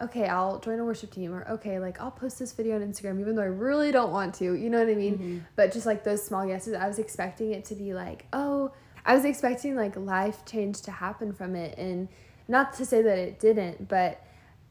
okay, 0.00 0.26
I'll 0.26 0.58
join 0.58 0.78
a 0.78 0.84
worship 0.84 1.10
team 1.10 1.32
or 1.32 1.48
okay, 1.50 1.78
like 1.78 2.00
I'll 2.00 2.10
post 2.10 2.38
this 2.38 2.52
video 2.52 2.76
on 2.76 2.82
Instagram 2.82 3.20
even 3.20 3.34
though 3.34 3.42
I 3.42 3.46
really 3.46 3.92
don't 3.92 4.12
want 4.12 4.34
to. 4.36 4.54
You 4.54 4.68
know 4.68 4.78
what 4.78 4.88
I 4.88 4.94
mean? 4.94 5.14
Mm-hmm. 5.14 5.38
But 5.56 5.72
just 5.72 5.86
like 5.86 6.04
those 6.04 6.24
small 6.24 6.44
yeses, 6.46 6.74
I 6.74 6.86
was 6.86 6.98
expecting 6.98 7.52
it 7.52 7.64
to 7.66 7.74
be 7.74 7.94
like, 7.94 8.26
oh, 8.32 8.72
I 9.04 9.14
was 9.14 9.24
expecting 9.24 9.76
like 9.76 9.96
life 9.96 10.44
change 10.44 10.82
to 10.82 10.90
happen 10.90 11.32
from 11.32 11.54
it 11.54 11.78
and 11.78 12.08
not 12.48 12.74
to 12.74 12.84
say 12.84 13.02
that 13.02 13.18
it 13.18 13.40
didn't, 13.40 13.88
but 13.88 14.22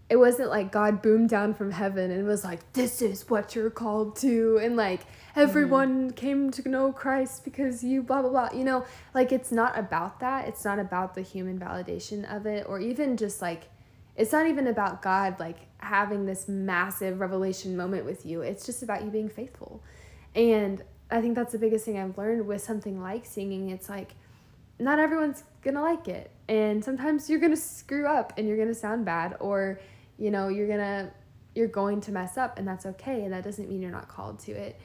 it 0.08 0.18
wasn't 0.18 0.50
like 0.50 0.72
God 0.72 1.02
boomed 1.02 1.30
down 1.30 1.56
from 1.56 1.72
heaven 1.72 2.12
and 2.12 2.28
was 2.28 2.44
like, 2.44 2.74
this 2.74 3.02
is 3.02 3.28
what 3.28 3.56
you're 3.56 3.72
called 3.72 4.16
to. 4.18 4.60
And 4.62 4.78
like, 4.78 5.02
everyone 5.36 6.10
mm-hmm. 6.10 6.16
came 6.16 6.52
to 6.52 6.70
know 6.70 6.92
Christ 6.92 7.44
because 7.44 7.84
you 7.84 8.04
blah, 8.04 8.22
blah, 8.22 8.30
blah. 8.30 8.50
You 8.54 8.64
know, 8.64 8.86
like, 9.16 9.32
it's 9.32 9.52
not 9.52 9.78
about 9.78 10.20
that. 10.20 10.48
It's 10.48 10.64
not 10.64 10.78
about 10.78 11.16
the 11.16 11.22
human 11.22 11.60
validation 11.60 12.24
of 12.34 12.46
it 12.46 12.68
or 12.70 12.80
even 12.80 13.18
just 13.18 13.42
like, 13.42 13.64
it's 14.16 14.32
not 14.32 14.48
even 14.48 14.68
about 14.68 15.02
God 15.02 15.40
like 15.40 15.58
having 15.78 16.26
this 16.26 16.48
massive 16.48 17.20
revelation 17.20 17.76
moment 17.76 18.06
with 18.06 18.26
you. 18.26 18.42
It's 18.42 18.66
just 18.66 18.82
about 18.84 19.04
you 19.04 19.10
being 19.10 19.30
faithful. 19.30 19.84
And 20.34 20.82
I 21.12 21.22
think 21.22 21.36
that's 21.36 21.52
the 21.52 21.60
biggest 21.60 21.86
thing 21.86 22.00
I've 22.00 22.18
learned 22.18 22.48
with 22.48 22.62
something 22.62 23.02
like 23.02 23.26
singing. 23.26 23.70
It's 23.70 23.90
like, 23.90 24.16
not 24.80 25.00
everyone's 25.00 25.44
gonna 25.62 25.82
like 25.82 26.08
it. 26.08 26.32
And 26.48 26.84
sometimes 26.84 27.30
you're 27.30 27.40
gonna 27.40 27.56
screw 27.56 28.08
up 28.08 28.34
and 28.38 28.48
you're 28.48 28.58
gonna 28.58 28.74
sound 28.74 29.06
bad 29.06 29.38
or 29.40 29.80
you 30.18 30.32
know 30.32 30.48
you're 30.48 30.68
gonna 30.68 31.12
you're 31.54 31.68
going 31.68 32.02
to 32.02 32.12
mess 32.12 32.38
up 32.38 32.58
and 32.58 32.68
that's 32.68 32.86
okay 32.86 33.24
and 33.24 33.34
that 33.34 33.44
doesn't 33.44 33.70
mean 33.70 33.82
you're 33.82 33.92
not 33.92 34.08
called 34.08 34.40
to 34.40 34.52
it 34.52 34.80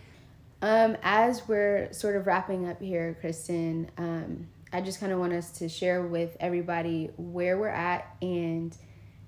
um, 0.62 0.96
as 1.02 1.48
we're 1.48 1.92
sort 1.92 2.16
of 2.16 2.26
wrapping 2.26 2.68
up 2.68 2.80
here 2.80 3.16
kristen 3.20 3.90
um, 3.98 4.46
i 4.72 4.80
just 4.80 5.00
kind 5.00 5.12
of 5.12 5.18
want 5.18 5.32
us 5.32 5.50
to 5.50 5.68
share 5.68 6.02
with 6.02 6.36
everybody 6.40 7.10
where 7.16 7.58
we're 7.58 7.68
at 7.68 8.16
and 8.22 8.76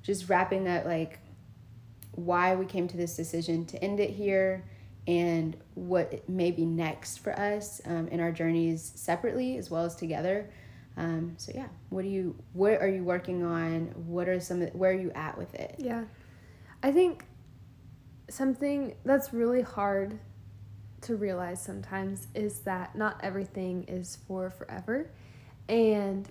just 0.03 0.29
wrapping 0.29 0.69
up 0.69 0.85
like 0.85 1.19
why 2.13 2.55
we 2.55 2.67
came 2.67 2.87
to 2.89 2.97
this 2.97 3.17
decision 3.17 3.65
to 3.65 3.83
end 3.83 4.01
it 4.01 4.11
here 4.11 4.65
and 5.07 5.57
what 5.75 6.29
may 6.29 6.51
be 6.51 6.65
next 6.65 7.19
for 7.19 7.33
us 7.39 7.81
um, 7.87 8.07
in 8.09 8.21
our 8.21 8.31
journeys 8.31 8.93
separately 8.95 9.57
as 9.57 9.71
well 9.71 9.85
as 9.85 9.95
together 9.97 10.49
um, 10.97 11.35
so 11.39 11.53
yeah, 11.55 11.69
what 11.89 12.03
do 12.03 12.09
you 12.09 12.37
what 12.53 12.75
are 12.83 12.89
you 12.89 13.03
working 13.03 13.43
on? 13.43 13.87
What 14.07 14.29
are 14.29 14.41
some 14.41 14.61
where 14.69 14.91
are 14.91 14.95
you 14.95 15.11
at 15.13 15.39
with 15.39 15.55
it? 15.55 15.77
Yeah. 15.79 16.05
I 16.83 16.93
think 16.93 17.25
something 18.29 18.95
that's 19.05 19.33
really 19.33 19.63
hard 19.63 20.19
to 21.03 21.17
realize 21.17 21.63
sometimes 21.63 22.29
is 22.35 22.61
that 22.61 22.95
not 22.95 23.21
everything 23.23 23.85
is 23.85 24.19
for 24.29 24.51
forever. 24.51 25.11
And 25.69 26.29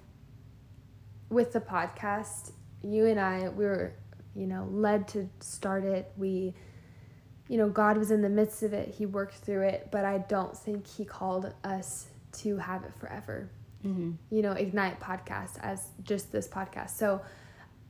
with 1.29 1.53
the 1.53 1.61
podcast, 1.61 2.51
you 2.83 3.05
and 3.05 3.19
I 3.19 3.49
we 3.49 3.65
were, 3.65 3.93
you 4.35 4.47
know, 4.47 4.67
led 4.71 5.07
to 5.09 5.29
start 5.39 5.83
it. 5.83 6.11
We 6.17 6.53
you 7.47 7.57
know, 7.57 7.67
God 7.67 7.97
was 7.97 8.11
in 8.11 8.21
the 8.21 8.29
midst 8.29 8.63
of 8.63 8.71
it. 8.71 8.95
He 8.95 9.05
worked 9.05 9.35
through 9.35 9.63
it, 9.63 9.89
but 9.91 10.05
I 10.05 10.19
don't 10.19 10.55
think 10.57 10.87
he 10.87 11.03
called 11.03 11.53
us 11.65 12.07
to 12.33 12.55
have 12.57 12.85
it 12.85 12.93
forever 12.97 13.49
mm-hmm. 13.85 14.11
you 14.29 14.41
know, 14.41 14.51
Ignite 14.51 14.99
podcast 14.99 15.59
as 15.61 15.87
just 16.03 16.31
this 16.31 16.47
podcast. 16.47 16.91
So 16.91 17.21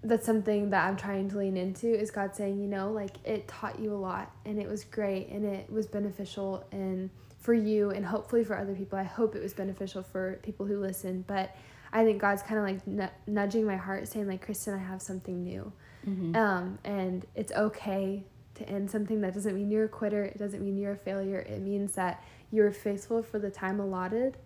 that's 0.03 0.25
something 0.25 0.71
that 0.71 0.87
I'm 0.87 0.97
trying 0.97 1.29
to 1.29 1.37
lean 1.37 1.57
into 1.57 1.87
is 1.87 2.09
God 2.11 2.35
saying, 2.35 2.59
you 2.59 2.67
know, 2.67 2.91
like 2.91 3.17
it 3.23 3.47
taught 3.47 3.79
you 3.79 3.93
a 3.93 3.97
lot 3.97 4.31
and 4.45 4.59
it 4.59 4.67
was 4.67 4.83
great 4.83 5.29
and 5.29 5.45
it 5.45 5.71
was 5.71 5.85
beneficial 5.85 6.65
and 6.71 7.09
for 7.39 7.53
you 7.53 7.91
and 7.91 8.05
hopefully 8.05 8.43
for 8.43 8.57
other 8.57 8.73
people. 8.73 8.97
I 8.97 9.03
hope 9.03 9.35
it 9.35 9.43
was 9.43 9.53
beneficial 9.53 10.03
for 10.03 10.39
people 10.43 10.65
who 10.65 10.79
listen, 10.79 11.23
but 11.27 11.55
I 11.93 12.03
think 12.03 12.21
God's 12.21 12.41
kind 12.41 12.59
of 12.59 12.65
like 12.65 12.81
n- 12.87 13.11
nudging 13.27 13.65
my 13.65 13.75
heart 13.75 14.07
saying 14.07 14.27
like, 14.27 14.45
Kristen, 14.45 14.73
I 14.73 14.77
have 14.79 15.01
something 15.01 15.43
new. 15.43 15.71
Mm-hmm. 16.07 16.35
Um, 16.35 16.79
and 16.83 17.25
it's 17.35 17.51
okay 17.51 18.23
to 18.55 18.69
end 18.69 18.89
something. 18.89 19.21
That 19.21 19.33
doesn't 19.33 19.55
mean 19.55 19.69
you're 19.69 19.85
a 19.85 19.89
quitter. 19.89 20.23
It 20.23 20.37
doesn't 20.37 20.63
mean 20.63 20.77
you're 20.77 20.93
a 20.93 20.97
failure. 20.97 21.39
It 21.39 21.61
means 21.61 21.93
that 21.93 22.23
you're 22.51 22.71
faithful 22.71 23.21
for 23.21 23.39
the 23.39 23.49
time 23.49 23.79
allotted. 23.79 24.37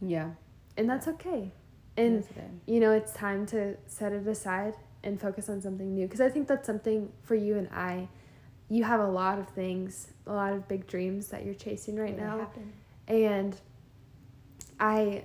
Yeah 0.00 0.30
and 0.76 0.88
that's 0.88 1.08
okay 1.08 1.50
and 1.96 2.24
you 2.66 2.80
know 2.80 2.92
it's 2.92 3.12
time 3.12 3.44
to 3.44 3.76
set 3.86 4.12
it 4.12 4.26
aside 4.26 4.74
and 5.04 5.20
focus 5.20 5.48
on 5.48 5.60
something 5.60 5.94
new 5.94 6.06
because 6.06 6.20
i 6.20 6.28
think 6.28 6.48
that's 6.48 6.66
something 6.66 7.10
for 7.22 7.34
you 7.34 7.56
and 7.58 7.68
i 7.72 8.08
you 8.68 8.84
have 8.84 9.00
a 9.00 9.06
lot 9.06 9.38
of 9.38 9.48
things 9.48 10.08
a 10.26 10.32
lot 10.32 10.52
of 10.52 10.66
big 10.68 10.86
dreams 10.86 11.28
that 11.28 11.44
you're 11.44 11.54
chasing 11.54 11.96
right 11.96 12.16
now 12.16 12.38
happen. 12.38 12.72
and 13.08 13.56
i 14.80 15.22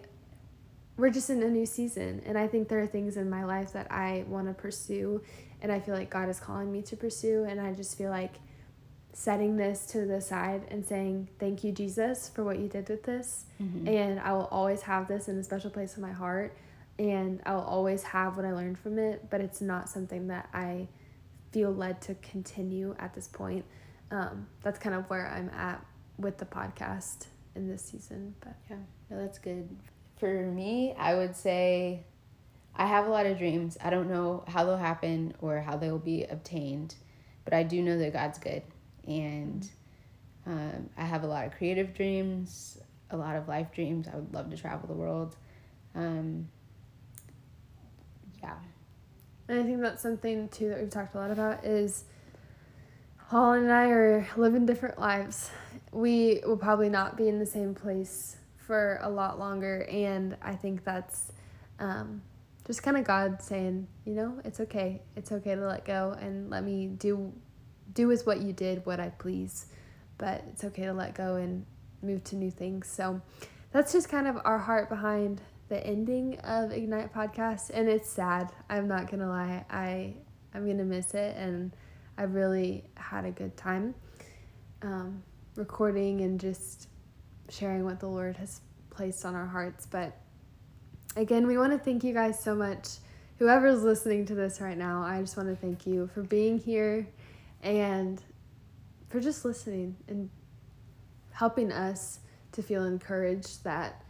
we're 0.97 1.09
just 1.09 1.29
in 1.29 1.41
a 1.43 1.49
new 1.49 1.65
season 1.65 2.21
and 2.25 2.37
i 2.37 2.47
think 2.47 2.67
there 2.67 2.81
are 2.81 2.87
things 2.87 3.17
in 3.17 3.29
my 3.29 3.43
life 3.43 3.73
that 3.73 3.91
i 3.91 4.23
want 4.27 4.47
to 4.47 4.53
pursue 4.53 5.21
and 5.61 5.71
i 5.71 5.79
feel 5.79 5.93
like 5.95 6.09
god 6.09 6.29
is 6.29 6.39
calling 6.39 6.71
me 6.71 6.81
to 6.81 6.95
pursue 6.95 7.45
and 7.47 7.61
i 7.61 7.71
just 7.73 7.97
feel 7.97 8.09
like 8.09 8.33
setting 9.17 9.57
this 9.57 9.87
to 9.87 10.05
the 10.05 10.21
side 10.21 10.61
and 10.69 10.85
saying, 10.85 11.27
Thank 11.39 11.63
you, 11.63 11.71
Jesus, 11.71 12.29
for 12.29 12.43
what 12.43 12.59
you 12.59 12.67
did 12.67 12.87
with 12.87 13.03
this. 13.03 13.45
Mm-hmm. 13.59 13.87
And 13.87 14.19
I 14.19 14.31
will 14.33 14.47
always 14.51 14.83
have 14.83 15.07
this 15.07 15.27
in 15.27 15.37
a 15.39 15.43
special 15.43 15.71
place 15.71 15.97
in 15.97 16.03
my 16.03 16.11
heart. 16.11 16.55
And 16.99 17.41
I 17.43 17.53
will 17.53 17.63
always 17.63 18.03
have 18.03 18.37
what 18.37 18.45
I 18.45 18.53
learned 18.53 18.77
from 18.77 18.99
it, 18.99 19.27
but 19.31 19.41
it's 19.41 19.59
not 19.59 19.89
something 19.89 20.27
that 20.27 20.49
I 20.53 20.87
feel 21.51 21.71
led 21.71 21.99
to 22.01 22.15
continue 22.15 22.95
at 22.99 23.15
this 23.15 23.27
point. 23.27 23.65
Um, 24.11 24.47
that's 24.61 24.77
kind 24.77 24.95
of 24.95 25.09
where 25.09 25.27
I'm 25.27 25.49
at 25.49 25.83
with 26.17 26.37
the 26.37 26.45
podcast 26.45 27.25
in 27.55 27.67
this 27.67 27.83
season. 27.83 28.35
But 28.39 28.55
yeah, 28.69 28.77
no, 29.09 29.19
that's 29.19 29.39
good. 29.39 29.67
For 30.17 30.41
me, 30.41 30.95
I 30.97 31.15
would 31.15 31.35
say 31.35 32.03
I 32.75 32.85
have 32.85 33.07
a 33.07 33.09
lot 33.09 33.25
of 33.25 33.37
dreams. 33.37 33.77
I 33.81 33.89
don't 33.89 34.09
know 34.09 34.43
how 34.47 34.65
they'll 34.65 34.77
happen 34.77 35.33
or 35.41 35.61
how 35.61 35.77
they 35.77 35.91
will 35.91 35.99
be 35.99 36.23
obtained, 36.23 36.95
but 37.43 37.53
I 37.53 37.63
do 37.63 37.81
know 37.81 37.97
that 37.97 38.13
God's 38.13 38.39
good 38.39 38.63
and 39.07 39.69
um, 40.45 40.89
I 40.97 41.03
have 41.03 41.23
a 41.23 41.27
lot 41.27 41.45
of 41.45 41.51
creative 41.53 41.93
dreams, 41.93 42.77
a 43.09 43.17
lot 43.17 43.35
of 43.35 43.47
life 43.47 43.71
dreams. 43.73 44.07
I 44.11 44.15
would 44.15 44.33
love 44.33 44.49
to 44.49 44.57
travel 44.57 44.87
the 44.87 44.93
world. 44.93 45.35
Um, 45.93 46.47
yeah. 48.41 48.55
And 49.49 49.59
I 49.59 49.63
think 49.63 49.81
that's 49.81 50.01
something 50.01 50.47
too 50.49 50.69
that 50.69 50.79
we've 50.79 50.89
talked 50.89 51.15
a 51.15 51.17
lot 51.17 51.31
about 51.31 51.65
is 51.65 52.05
Holland 53.17 53.63
and 53.63 53.73
I 53.73 53.89
are 53.89 54.27
living 54.37 54.65
different 54.65 54.99
lives. 54.99 55.51
We 55.91 56.41
will 56.45 56.57
probably 56.57 56.89
not 56.89 57.17
be 57.17 57.27
in 57.27 57.39
the 57.39 57.45
same 57.45 57.75
place 57.75 58.36
for 58.67 58.99
a 59.01 59.09
lot 59.09 59.39
longer, 59.39 59.87
and 59.89 60.35
I 60.41 60.55
think 60.55 60.83
that's 60.83 61.31
um, 61.79 62.21
just 62.65 62.83
kind 62.83 62.97
of 62.97 63.05
God 63.05 63.41
saying, 63.41 63.87
you 64.05 64.13
know, 64.13 64.39
it's 64.43 64.59
okay. 64.59 65.01
It's 65.15 65.31
okay 65.31 65.55
to 65.55 65.65
let 65.65 65.85
go 65.85 66.15
and 66.19 66.49
let 66.49 66.63
me 66.63 66.87
do 66.87 67.33
do 67.93 68.11
as 68.11 68.25
what 68.25 68.41
you 68.41 68.51
did 68.51 68.85
what 68.85 68.99
I 68.99 69.09
please, 69.09 69.67
but 70.17 70.43
it's 70.51 70.65
okay 70.65 70.83
to 70.83 70.93
let 70.93 71.15
go 71.15 71.35
and 71.35 71.65
move 72.03 72.23
to 72.25 72.35
new 72.35 72.51
things. 72.51 72.87
So 72.87 73.21
that's 73.71 73.93
just 73.93 74.09
kind 74.09 74.27
of 74.27 74.37
our 74.43 74.59
heart 74.59 74.89
behind 74.89 75.41
the 75.69 75.85
ending 75.85 76.37
of 76.39 76.71
Ignite 76.71 77.13
podcast 77.13 77.71
and 77.73 77.87
it's 77.87 78.09
sad. 78.09 78.51
I'm 78.69 78.87
not 78.87 79.09
going 79.09 79.21
to 79.21 79.27
lie. 79.27 79.65
I 79.69 80.15
I'm 80.53 80.65
going 80.65 80.77
to 80.77 80.83
miss 80.83 81.13
it 81.13 81.35
and 81.37 81.75
I 82.17 82.23
really 82.23 82.83
had 82.95 83.25
a 83.25 83.31
good 83.31 83.55
time 83.57 83.95
um, 84.81 85.23
recording 85.55 86.21
and 86.21 86.39
just 86.39 86.87
sharing 87.49 87.85
what 87.85 87.99
the 87.99 88.07
Lord 88.07 88.37
has 88.37 88.61
placed 88.89 89.25
on 89.25 89.35
our 89.35 89.45
hearts. 89.45 89.85
But 89.85 90.17
again, 91.15 91.47
we 91.47 91.57
want 91.57 91.73
to 91.73 91.79
thank 91.79 92.03
you 92.03 92.13
guys 92.13 92.39
so 92.39 92.55
much. 92.55 92.97
Whoever's 93.39 93.83
listening 93.83 94.25
to 94.27 94.35
this 94.35 94.59
right 94.59 94.77
now, 94.77 95.03
I 95.03 95.21
just 95.21 95.37
want 95.37 95.49
to 95.49 95.55
thank 95.55 95.85
you 95.85 96.09
for 96.13 96.23
being 96.23 96.57
here 96.57 97.07
and 97.61 98.21
for 99.09 99.19
just 99.19 99.45
listening 99.45 99.95
and 100.07 100.29
helping 101.31 101.71
us 101.71 102.19
to 102.53 102.63
feel 102.63 102.83
encouraged 102.83 103.63
that 103.63 104.03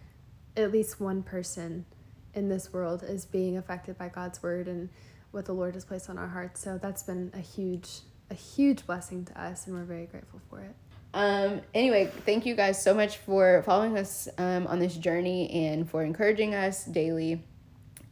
at 0.56 0.72
least 0.72 1.00
one 1.00 1.22
person 1.22 1.86
in 2.34 2.48
this 2.48 2.72
world 2.72 3.04
is 3.04 3.26
being 3.26 3.58
affected 3.58 3.98
by 3.98 4.08
God's 4.08 4.42
word 4.42 4.68
and 4.68 4.90
what 5.32 5.46
the 5.46 5.54
Lord 5.54 5.74
has 5.74 5.84
placed 5.84 6.10
on 6.10 6.18
our 6.18 6.28
hearts. 6.28 6.62
So 6.62 6.78
that's 6.78 7.04
been 7.04 7.32
a 7.34 7.40
huge, 7.40 8.00
a 8.30 8.34
huge 8.34 8.86
blessing 8.86 9.26
to 9.26 9.42
us, 9.42 9.68
and 9.68 9.76
we're 9.76 9.84
very 9.84 10.06
grateful 10.06 10.40
for 10.50 10.62
it. 10.62 10.76
Um, 11.14 11.62
anyway, 11.74 12.12
thank 12.26 12.46
you 12.46 12.56
guys 12.56 12.82
so 12.82 12.94
much 12.94 13.18
for 13.18 13.64
following 13.66 13.98
us 13.98 14.28
um, 14.38 14.68
on 14.68 14.80
this 14.80 14.96
journey 14.96 15.50
and 15.52 15.90
for 15.90 16.04
encouraging 16.04 16.54
us 16.54 16.86
daily 16.86 17.44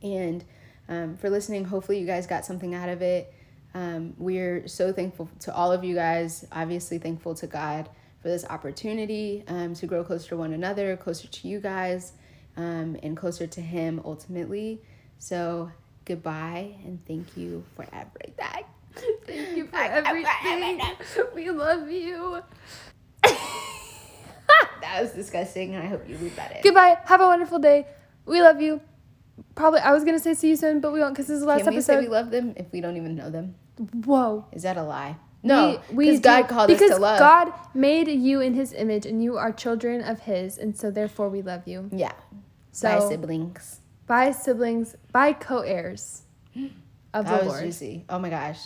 and 0.01 0.43
um, 0.89 1.17
for 1.17 1.29
listening. 1.29 1.65
Hopefully, 1.65 1.99
you 1.99 2.07
guys 2.07 2.25
got 2.27 2.45
something 2.45 2.73
out 2.73 2.89
of 2.89 3.01
it. 3.01 3.33
Um, 3.73 4.13
we're 4.17 4.67
so 4.67 4.93
thankful 4.93 5.29
to 5.41 5.53
all 5.53 5.71
of 5.71 5.83
you 5.83 5.95
guys, 5.95 6.47
obviously, 6.51 6.97
thankful 6.97 7.35
to 7.35 7.47
God 7.47 7.89
for 8.21 8.29
this 8.29 8.45
opportunity 8.45 9.43
um, 9.47 9.73
to 9.75 9.85
grow 9.85 10.03
closer 10.03 10.29
to 10.29 10.37
one 10.37 10.53
another, 10.53 10.95
closer 10.95 11.27
to 11.27 11.47
you 11.47 11.59
guys, 11.59 12.13
um, 12.55 12.97
and 13.03 13.17
closer 13.17 13.45
to 13.45 13.61
Him 13.61 14.01
ultimately. 14.05 14.81
So, 15.19 15.71
goodbye 16.05 16.75
and 16.85 17.05
thank 17.05 17.35
you 17.35 17.63
for 17.75 17.85
everything. 17.91 18.74
Thank 19.27 19.57
you 19.57 19.67
for 19.67 19.77
everything. 19.77 20.81
we 21.35 21.49
love 21.49 21.89
you. 21.89 22.41
that 23.23 25.01
was 25.01 25.11
disgusting, 25.11 25.75
and 25.75 25.83
I 25.83 25.87
hope 25.87 26.07
you 26.07 26.17
leave 26.17 26.35
that 26.35 26.55
in. 26.55 26.61
Goodbye. 26.61 26.97
Have 27.05 27.21
a 27.21 27.27
wonderful 27.27 27.59
day. 27.59 27.87
We 28.25 28.41
love 28.41 28.61
you. 28.61 28.81
Probably, 29.55 29.79
I 29.79 29.91
was 29.91 30.03
gonna 30.03 30.19
say 30.19 30.33
see 30.33 30.49
you 30.49 30.55
soon, 30.55 30.79
but 30.79 30.93
we 30.93 30.99
won't 30.99 31.13
because 31.13 31.27
this 31.27 31.35
is 31.35 31.41
the 31.41 31.47
last 31.47 31.63
Can 31.63 31.71
we 31.71 31.77
episode. 31.77 31.93
Say 31.93 32.01
we 32.01 32.07
love 32.07 32.31
them 32.31 32.53
if 32.55 32.71
we 32.71 32.81
don't 32.81 32.97
even 32.97 33.15
know 33.15 33.29
them. 33.29 33.55
Whoa. 34.05 34.45
Is 34.51 34.63
that 34.63 34.77
a 34.77 34.83
lie? 34.83 35.17
No, 35.43 35.79
we, 35.91 36.09
we 36.09 36.17
God 36.17 36.47
called 36.47 36.71
us 36.71 36.79
to 36.79 36.97
love. 36.97 37.19
God 37.19 37.53
made 37.75 38.07
you 38.07 38.41
in 38.41 38.55
His 38.55 38.73
image, 38.73 39.05
and 39.05 39.23
you 39.23 39.37
are 39.37 39.51
children 39.51 40.01
of 40.01 40.21
His, 40.21 40.57
and 40.57 40.75
so 40.75 40.89
therefore 40.89 41.29
we 41.29 41.41
love 41.41 41.67
you. 41.67 41.89
Yeah. 41.91 42.13
So 42.71 42.99
by 42.99 43.07
siblings. 43.07 43.79
By 44.07 44.31
siblings. 44.31 44.95
By 45.11 45.33
co-heirs 45.33 46.23
of 47.13 47.25
that 47.25 47.41
the 47.41 47.45
Lord. 47.47 47.63
Juicy. 47.63 48.05
Oh 48.09 48.19
my 48.19 48.29
gosh. 48.29 48.59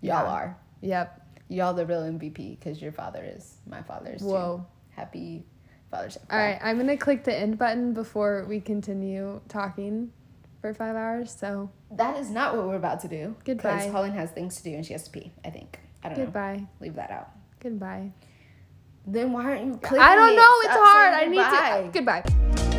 Y'all 0.00 0.24
Yeah. 0.24 0.32
are. 0.32 0.56
Yep. 0.80 1.22
Y'all 1.48 1.74
the 1.74 1.86
real 1.86 2.02
MVP 2.02 2.58
because 2.58 2.80
your 2.82 2.92
father 2.92 3.22
is. 3.22 3.58
My 3.66 3.82
father's. 3.82 4.16
is. 4.16 4.26
too. 4.26 4.32
Whoa. 4.32 4.66
Happy 4.90 5.44
Father's 5.90 6.14
Day. 6.14 6.20
All 6.30 6.38
right, 6.38 6.58
I'm 6.62 6.78
gonna 6.78 6.96
click 6.96 7.24
the 7.24 7.34
end 7.34 7.58
button 7.58 7.92
before 7.92 8.44
we 8.48 8.60
continue 8.60 9.40
talking 9.48 10.10
for 10.60 10.74
five 10.74 10.96
hours. 10.96 11.34
So 11.38 11.70
That 11.92 12.16
is 12.18 12.30
not 12.30 12.56
what 12.56 12.66
we're 12.66 12.76
about 12.76 13.00
to 13.00 13.08
do. 13.08 13.36
Goodbye. 13.44 13.76
Because 13.76 13.92
Holland 13.92 14.14
has 14.14 14.30
things 14.30 14.56
to 14.56 14.64
do 14.64 14.74
and 14.74 14.84
she 14.84 14.92
has 14.92 15.04
to 15.04 15.10
pee. 15.10 15.32
I 15.44 15.50
think. 15.50 15.78
I 16.02 16.08
don't 16.08 16.18
know. 16.18 16.24
goodbye. 16.24 16.66
Leave 16.80 16.94
that 16.96 17.10
out. 17.10 17.30
Goodbye. 17.60 18.12
Then 19.06 19.32
why 19.32 19.44
aren't 19.44 19.66
you 19.66 19.76
clicking 19.76 19.98
I 20.00 20.16
don't 20.16 20.34
know. 20.34 20.42
It's 20.42 20.74
hard. 20.74 21.14
I 21.14 21.26
need 21.26 21.92
to. 21.92 21.98
Goodbye. 21.98 22.72